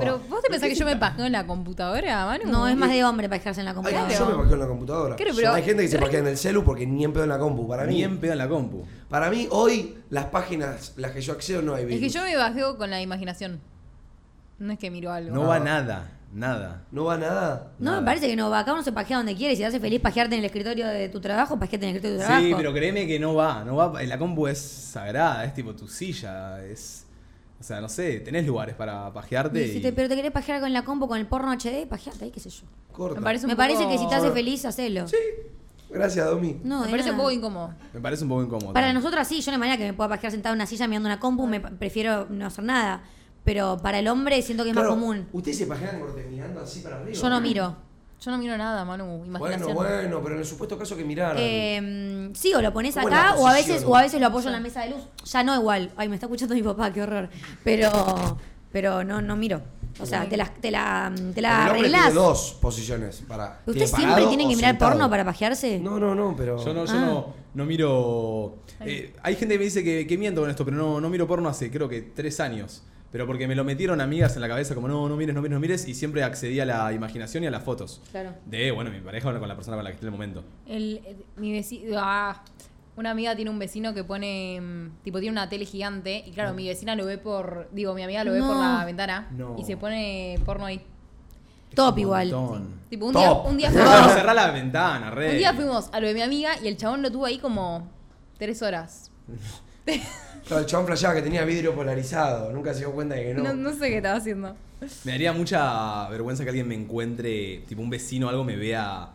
[0.00, 2.44] Pero vos te pensás que yo me pajeo en la computadora, Manu?
[2.50, 4.18] No, es más de hombre para dejarse en la Ay, computadora.
[4.18, 5.16] yo me pajeo en la computadora.
[5.16, 7.38] Pero- Hay gente que se pajea en el celu porque ni en pedo en la
[7.38, 7.68] compu.
[7.68, 8.84] Para mí, Ni en pedo en la compu.
[9.08, 12.02] para mí hoy las páginas, las que yo accedo no hay Es virus.
[12.02, 13.60] que yo me bajeo con la imaginación.
[14.58, 15.34] No es que miro algo.
[15.34, 16.82] No va nada, nada.
[16.92, 17.72] ¿No va nada?
[17.78, 18.00] No, Nada.
[18.00, 18.60] me parece que no va.
[18.60, 19.54] Acá uno se pajea donde quiere.
[19.56, 22.18] Si te hace feliz pajearte en el escritorio de tu trabajo, pajeate en el escritorio
[22.18, 22.46] de tu trabajo.
[22.48, 24.02] Sí, pero créeme que no va, no va.
[24.04, 27.06] La compu es sagrada, es tipo tu silla, es.
[27.62, 29.64] O sea, no sé, tenés lugares para pajearte.
[29.64, 31.86] Y si y- te- pero te querés pajear con la compu, con el porno HD,
[31.86, 32.64] pajeate ahí, qué sé yo.
[32.90, 33.20] Corta.
[33.20, 35.06] Me parece un Me parece poco- que si te hace feliz, hacelo.
[35.06, 35.16] Sí.
[35.88, 36.58] Gracias, Domi.
[36.64, 37.18] No, Me parece un nada.
[37.18, 37.74] poco incómodo.
[37.94, 38.72] Me parece un poco incómodo.
[38.72, 40.88] Para nosotras sí, yo no hay manera que me pueda pajear sentada en una silla
[40.88, 43.04] mirando una compu, me prefiero no hacer nada.
[43.44, 45.28] Pero para el hombre siento que es Claro, más común.
[45.32, 47.12] ¿Ustedes se pajean corte mirando así para arriba?
[47.16, 47.76] Yo no miro.
[48.24, 49.04] Yo no miro nada, Manu.
[49.18, 49.74] Bueno, Imaginación.
[49.74, 51.36] bueno, pero en el supuesto caso que miraran.
[51.40, 54.20] Eh, sí, o lo pones ¿Cómo en la acá o a veces o a veces
[54.20, 55.00] lo apoyo en la mesa de luz.
[55.24, 55.90] Ya no igual.
[55.96, 57.28] Ay, me está escuchando mi papá, qué horror.
[57.64, 58.38] Pero
[58.70, 59.60] pero no no miro.
[60.00, 62.04] O sea, te la te la, te la arreglás.
[62.06, 63.60] tiene dos posiciones para.
[63.66, 64.92] ¿Ustedes ¿tiene siempre o que mirar sentado?
[64.92, 65.80] porno para pajearse?
[65.80, 66.64] No, no, no, pero.
[66.64, 67.00] Yo no, yo Ah.
[67.00, 68.58] no, no miro.
[68.80, 71.26] eh, hay gente que me dice que, que miento con esto, pero no, no miro
[71.26, 72.82] porno hace creo que tres años.
[73.12, 75.52] Pero porque me lo metieron amigas en la cabeza, como no, no mires, no mires,
[75.54, 78.00] no mires, y siempre accedí a la imaginación y a las fotos.
[78.10, 78.32] Claro.
[78.46, 80.42] De, bueno, mi pareja o con la persona con la que esté en el momento.
[80.66, 81.96] El, eh, mi vecino.
[82.00, 82.42] Ah,
[82.96, 84.60] una amiga tiene un vecino que pone.
[84.60, 86.24] mm, Tipo, tiene una tele gigante.
[86.26, 87.68] Y claro, mi vecina lo ve por.
[87.72, 88.48] Digo, mi amiga lo ve No.
[88.48, 89.28] por la ventana.
[89.36, 89.56] No.
[89.58, 90.80] Y se pone porno ahí.
[91.74, 92.30] Top Un igual.
[92.30, 92.80] montón.
[92.88, 93.22] Tipo, un Top.
[93.22, 94.12] día, un día fuimos.
[94.14, 95.30] cerrá la ventana, re.
[95.32, 97.90] Un día fuimos a lo de mi amiga y el chabón lo tuvo ahí como
[98.38, 99.10] tres horas.
[99.84, 102.52] Claro, el chabón flasheaba que tenía vidrio polarizado.
[102.52, 103.42] Nunca se dio cuenta de que no.
[103.44, 104.56] No, no sé qué estaba haciendo.
[105.04, 109.10] Me daría mucha vergüenza que alguien me encuentre, tipo un vecino o algo me vea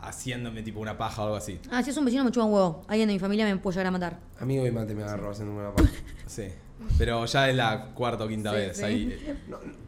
[0.00, 1.60] haciéndome tipo una paja o algo así.
[1.70, 2.82] Ah, si es un vecino me chupa un huevo.
[2.88, 4.18] Alguien de mi familia me puede llegar a matar.
[4.38, 5.90] Amigo y mate me agarró haciendo una paja.
[6.26, 6.48] Sí.
[6.98, 8.76] Pero ya es la cuarta o quinta Sí, vez.
[8.76, 8.84] sí.
[8.84, 9.36] Ahí.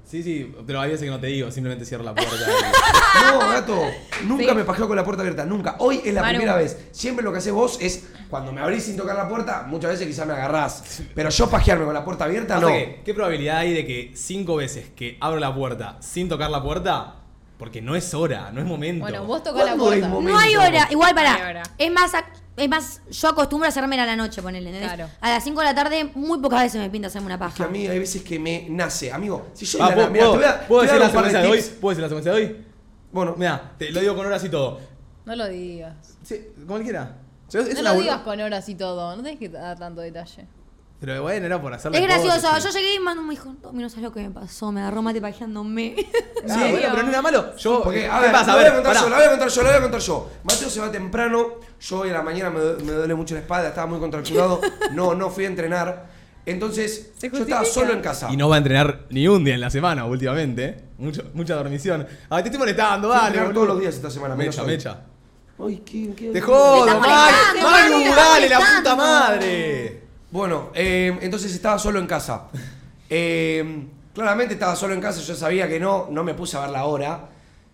[0.05, 2.35] Sí, sí, pero hay veces que no te digo, simplemente cierro la puerta.
[3.33, 3.79] No, gato.
[4.25, 4.55] Nunca Sí.
[4.55, 5.45] me pajeo con la puerta abierta.
[5.45, 5.77] Nunca.
[5.79, 6.39] Hoy es la Manu.
[6.39, 6.89] primera vez.
[6.93, 10.07] Siempre lo que haces vos es Cuando me abrís sin tocar la puerta, muchas veces
[10.07, 11.03] quizás me agarrás.
[11.15, 12.67] Pero yo pajearme con la puerta abierta, no.
[12.69, 16.63] que, ¿Qué probabilidad hay de que cinco veces que abro la puerta sin tocar la
[16.63, 17.17] puerta?
[17.59, 19.03] Porque no es hora, no es momento.
[19.05, 20.31] Bueno, vos tocás la ¿Cuándo es puerta.
[20.31, 20.89] No hay hora.
[20.91, 21.35] Igual para.
[21.49, 21.63] hora.
[21.79, 22.13] Es más,
[22.57, 24.93] es más, yo acostumbro a hacerme a la noche, ponele, ¿entendés?
[24.93, 25.11] Claro.
[25.21, 27.45] A las 5 de la tarde, muy pocas veces me pinta hacerme una Es que
[27.47, 27.65] paja.
[27.65, 29.11] a mí hay veces que me nace.
[29.13, 30.79] Amigo, si yo Ah, de la ¿puedo, mirá, puedo- te voy a- puedo te voy
[30.79, 31.63] a decir la secuencia de hoy?
[31.81, 32.67] ¿Puedo decir la secuencia de hoy?
[33.13, 34.81] Bueno, Mira, te lo digo con horas y todo.
[35.25, 35.95] No lo digas.
[36.23, 37.17] Sí, cualquiera.
[37.51, 39.15] Yo- es no lo digas con horas y todo.
[39.17, 40.47] No tenés que dar tanto detalle.
[41.05, 42.37] Pero bueno, era por hacerle Es gracioso.
[42.37, 42.79] cosas, Yo sí.
[42.79, 44.71] llegué y Manu me dijo, Tommy, no sabes lo que me pasó.
[44.71, 45.97] Me agarró mate pajeándome.
[46.49, 47.57] Ah, bueno, pero no era malo.
[47.57, 48.47] Yo, Porque, a ¿qué ver, pasa?
[48.47, 49.83] la A voy a ver, contar yo, la voy a contar yo, la voy a
[49.83, 50.31] contar yo.
[50.45, 51.47] Mateo se va temprano,
[51.81, 54.61] yo hoy a la mañana me, me duele mucho la espalda, estaba muy contracturado,
[54.93, 56.07] no, no fui a entrenar.
[56.47, 58.29] Entonces, yo estaba solo en casa.
[58.31, 60.65] Y no va a entrenar ni un día en la semana últimamente.
[60.65, 60.85] ¿eh?
[60.99, 62.07] Mucho, mucha dormición.
[62.31, 63.29] Ay, te estoy molestando, Fui a dale.
[63.29, 63.61] entrenar boludo.
[63.65, 64.69] todos los días esta semana, menos Mecha, hoy.
[64.69, 65.01] mecha.
[65.65, 67.61] Ay, ¿qué, qué- Te jodo, estás Manu.
[67.63, 68.77] molestando, dale, la molestando.
[68.79, 70.02] puta madre.
[70.33, 72.49] Bueno, eh, entonces estaba solo en casa.
[73.11, 76.71] Eh, claramente estaba solo en casa, yo sabía que no, no me puse a ver
[76.71, 77.29] la hora.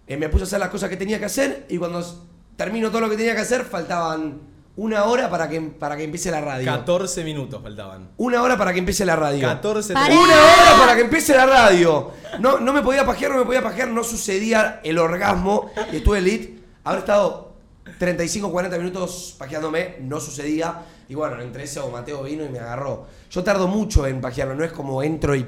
[0.08, 2.04] Eh, me puse a hacer las cosas que tenía que hacer y cuando
[2.56, 4.40] termino todo lo que tenía que hacer, faltaban
[4.74, 6.66] una hora para que, para que empiece la radio.
[6.66, 8.10] 14 minutos faltaban.
[8.16, 9.46] Una hora para que empiece la radio.
[9.46, 10.12] 14 Pará.
[10.12, 12.10] Una hora para que empiece la radio.
[12.40, 15.70] No, no me podía pajear, no me podía pajear, no sucedía el orgasmo.
[15.92, 16.58] Y estuve elite.
[16.82, 17.52] Habré estado
[17.98, 20.82] 35, 40 minutos pajeándome, no sucedía.
[21.08, 23.06] Y bueno, entre eso Mateo vino y me agarró.
[23.30, 25.46] Yo tardo mucho en pajearme, no es como entro y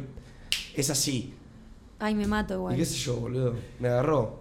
[0.75, 1.35] es así.
[1.99, 2.77] Ay, me mato Y igual.
[2.77, 3.55] qué sé yo, boludo.
[3.79, 4.41] Me agarró.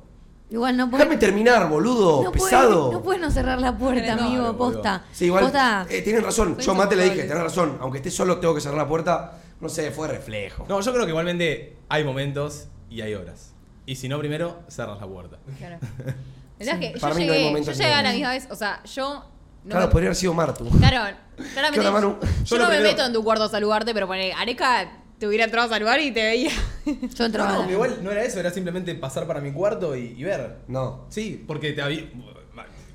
[0.50, 1.04] Igual no puedo.
[1.04, 2.24] Déjame terminar, boludo.
[2.24, 2.92] No puede, pesado.
[2.92, 4.58] no puede no cerrar la puerta, No, amigo, boludo.
[4.76, 5.06] posta.
[5.12, 5.44] Sí, igual.
[5.44, 5.86] Posta.
[5.90, 6.58] eh, tienen razón.
[6.58, 7.78] Yo Mate le dije, tenés razón.
[7.82, 9.40] Aunque esté solo, tengo que cerrar la puerta.
[9.60, 10.66] No sé, fue reflejo.
[10.70, 13.54] No, yo creo que igualmente hay momentos y hay horas.
[13.86, 15.38] Y si no, primero cerras la puerta.
[15.58, 15.78] Claro.
[16.60, 18.32] Es que para yo mí no hay llegué, momentos yo llegué a la ni- misma
[18.34, 18.48] vez.
[18.52, 19.24] O sea, yo.
[19.64, 20.70] No claro, me- podría haber sido Martu.
[20.70, 21.18] Claro,
[21.54, 21.72] claramente.
[21.74, 22.18] ¿Qué onda, Manu?
[22.22, 25.28] Yo, Yo no me primero- meto en tu cuarto a saludarte, pero poner Areca te
[25.28, 26.52] hubiera entrado a saludar y te veía.
[26.86, 29.96] Yo entro No, a no, igual no era eso, era simplemente pasar para mi cuarto
[29.96, 30.60] y, y ver.
[30.68, 31.06] No.
[31.10, 32.04] Sí, porque te había.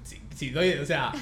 [0.04, 1.12] Si, si doy, o sea.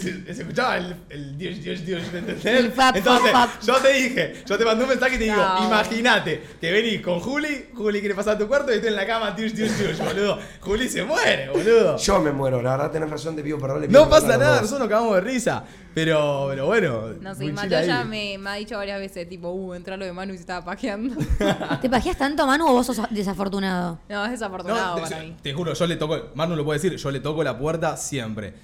[0.00, 3.32] Se, se escuchaba el, el Dios, Dios, Dios, Entonces,
[3.66, 5.66] yo te dije, yo te mandé un mensaje y te digo, No.
[5.66, 9.06] imagínate que venís con Juli, Juli quiere pasar a tu cuarto y estoy en la
[9.06, 10.38] cama, Dios, Dios, Dios, boludo.
[10.60, 11.96] Juli se muere, boludo.
[11.98, 13.82] Yo me muero, la verdad tenés razón, te pido perdón.
[13.82, 15.64] le pido No pasa nada, nosotros nos cagamos de risa.
[15.94, 17.02] Pero, pero bueno.
[17.20, 18.08] No sé, muy Mateo chill ya ahí.
[18.08, 20.64] me, me ha dicho varias veces, tipo, uh, entra lo de Manu y se estaba
[20.64, 21.14] pajeando.
[21.80, 24.00] ¿Te pajeas tanto, Manu, o vos sos desafortunado?
[24.08, 25.36] No, es desafortunado No, para mí.
[25.40, 28.54] te juro, yo le toco, Manu lo puede decir, yo le toco la puerta siempre.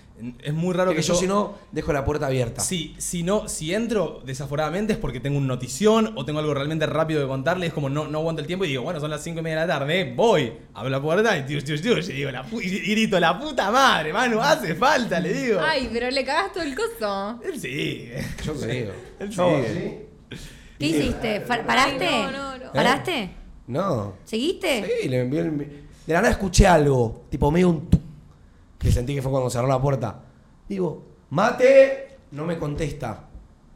[0.43, 2.61] Es muy raro Es que, que yo, si no, dejo la puerta abierta.
[2.61, 6.87] Sí, si no, si entro desaforadamente es porque tengo una notición o tengo algo realmente
[6.87, 9.23] rápido que contarle, es como no, no aguanto el tiempo y digo, bueno, son las
[9.23, 12.12] 5 y media de la tarde, voy, abro la puerta y dios, dios, dios, y
[12.12, 15.61] digo, la pu- y grito, la puta madre, Manu, hace falta, le digo.
[15.62, 17.41] Ay, pero le cagaste todo el coso.
[17.45, 18.09] Él sí.
[18.45, 18.55] Yo.
[19.21, 20.07] Él Yo, sigue.
[20.79, 21.41] ¿Qué hiciste?
[21.43, 22.07] ¿Paraste?
[22.07, 22.73] Ay, no, no, no.
[22.73, 23.31] ¿Paraste?
[23.66, 24.14] No.
[24.25, 24.85] ¿Seguiste?
[25.03, 25.57] Sí, le envié el...
[26.07, 27.99] De la nada escuché algo, tipo medio un...
[28.81, 30.22] Que sentí que fue cuando cerró la puerta.
[30.68, 33.28] Digo, mate, no me contesta.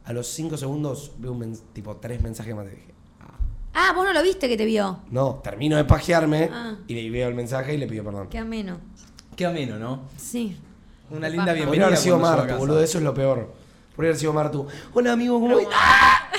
[0.03, 2.69] A los 5 segundos veo un mens- tipo tres mensajes de mate.
[2.75, 2.93] Dije,
[3.73, 4.99] Ah, vos no lo viste que te vio.
[5.11, 6.75] no, termino de pajearme Ah.
[6.87, 8.27] y le veo el mensaje y le pido perdón.
[8.29, 8.77] Qué ameno.
[9.35, 10.01] Qué ameno, ¿no?
[10.17, 10.57] Sí.
[11.11, 11.65] Una linda Podría bienvenida.
[11.67, 12.59] Podría haber sido cuando llego a Martu, casa.
[12.59, 13.53] boludo, eso es lo peor.
[13.95, 14.65] Podría haber sido Martu.
[14.93, 16.29] Hola amigo, ¿cómo ¡Ah!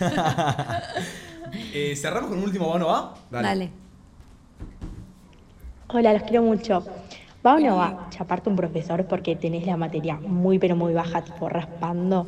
[1.74, 3.14] Eh, Cerramos con un último bono, ¿va?
[3.30, 3.70] Dale.
[5.88, 6.84] Hola, los quiero mucho.
[7.46, 11.22] ¿Va o no va chaparte un profesor porque tenés la materia muy pero muy baja,
[11.22, 12.26] tipo raspando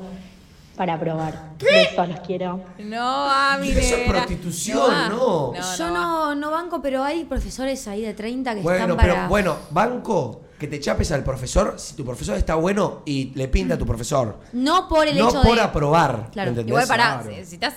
[0.76, 1.50] para probar?
[1.60, 2.60] Besos, los quiero.
[2.78, 5.52] No, a mi Eso es prostitución, no.
[5.76, 9.28] Yo no, no banco, pero hay profesores ahí de 30 que Bueno, están pero para...
[9.28, 13.74] bueno, banco que te chapes al profesor si tu profesor está bueno y le pinta
[13.74, 14.38] a tu profesor.
[14.54, 15.60] No por el no hecho por de...
[15.60, 16.30] aprobar.
[16.32, 16.50] Claro.
[16.50, 16.70] ¿entendés?
[16.70, 17.36] Igual pará, Claro.
[17.36, 17.74] si, si estás.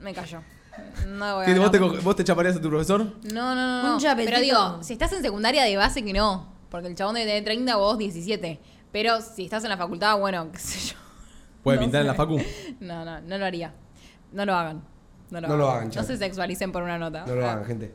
[0.00, 0.42] Me callo.
[1.06, 1.96] No voy a ¿Qué, vos, te, hablar.
[1.96, 3.00] co- ¿Vos te chaparías a tu profesor?
[3.32, 3.82] No, no, no.
[3.82, 3.94] no.
[3.94, 4.30] Un chapetito.
[4.32, 6.52] Pero digo, si estás en secundaria de base que no.
[6.70, 8.60] Porque el chabón debe tener 30, vos 17.
[8.92, 10.96] Pero si estás en la facultad, bueno, qué sé yo.
[11.62, 12.16] ¿Puede No pintar en la sé.
[12.18, 12.38] facu?
[12.80, 13.72] No, no, no lo haría.
[14.32, 14.82] No lo hagan.
[15.30, 15.58] No lo No hagan.
[15.58, 17.24] lo hagan, No se sexualicen por una nota.
[17.26, 17.94] No lo hagan, gente.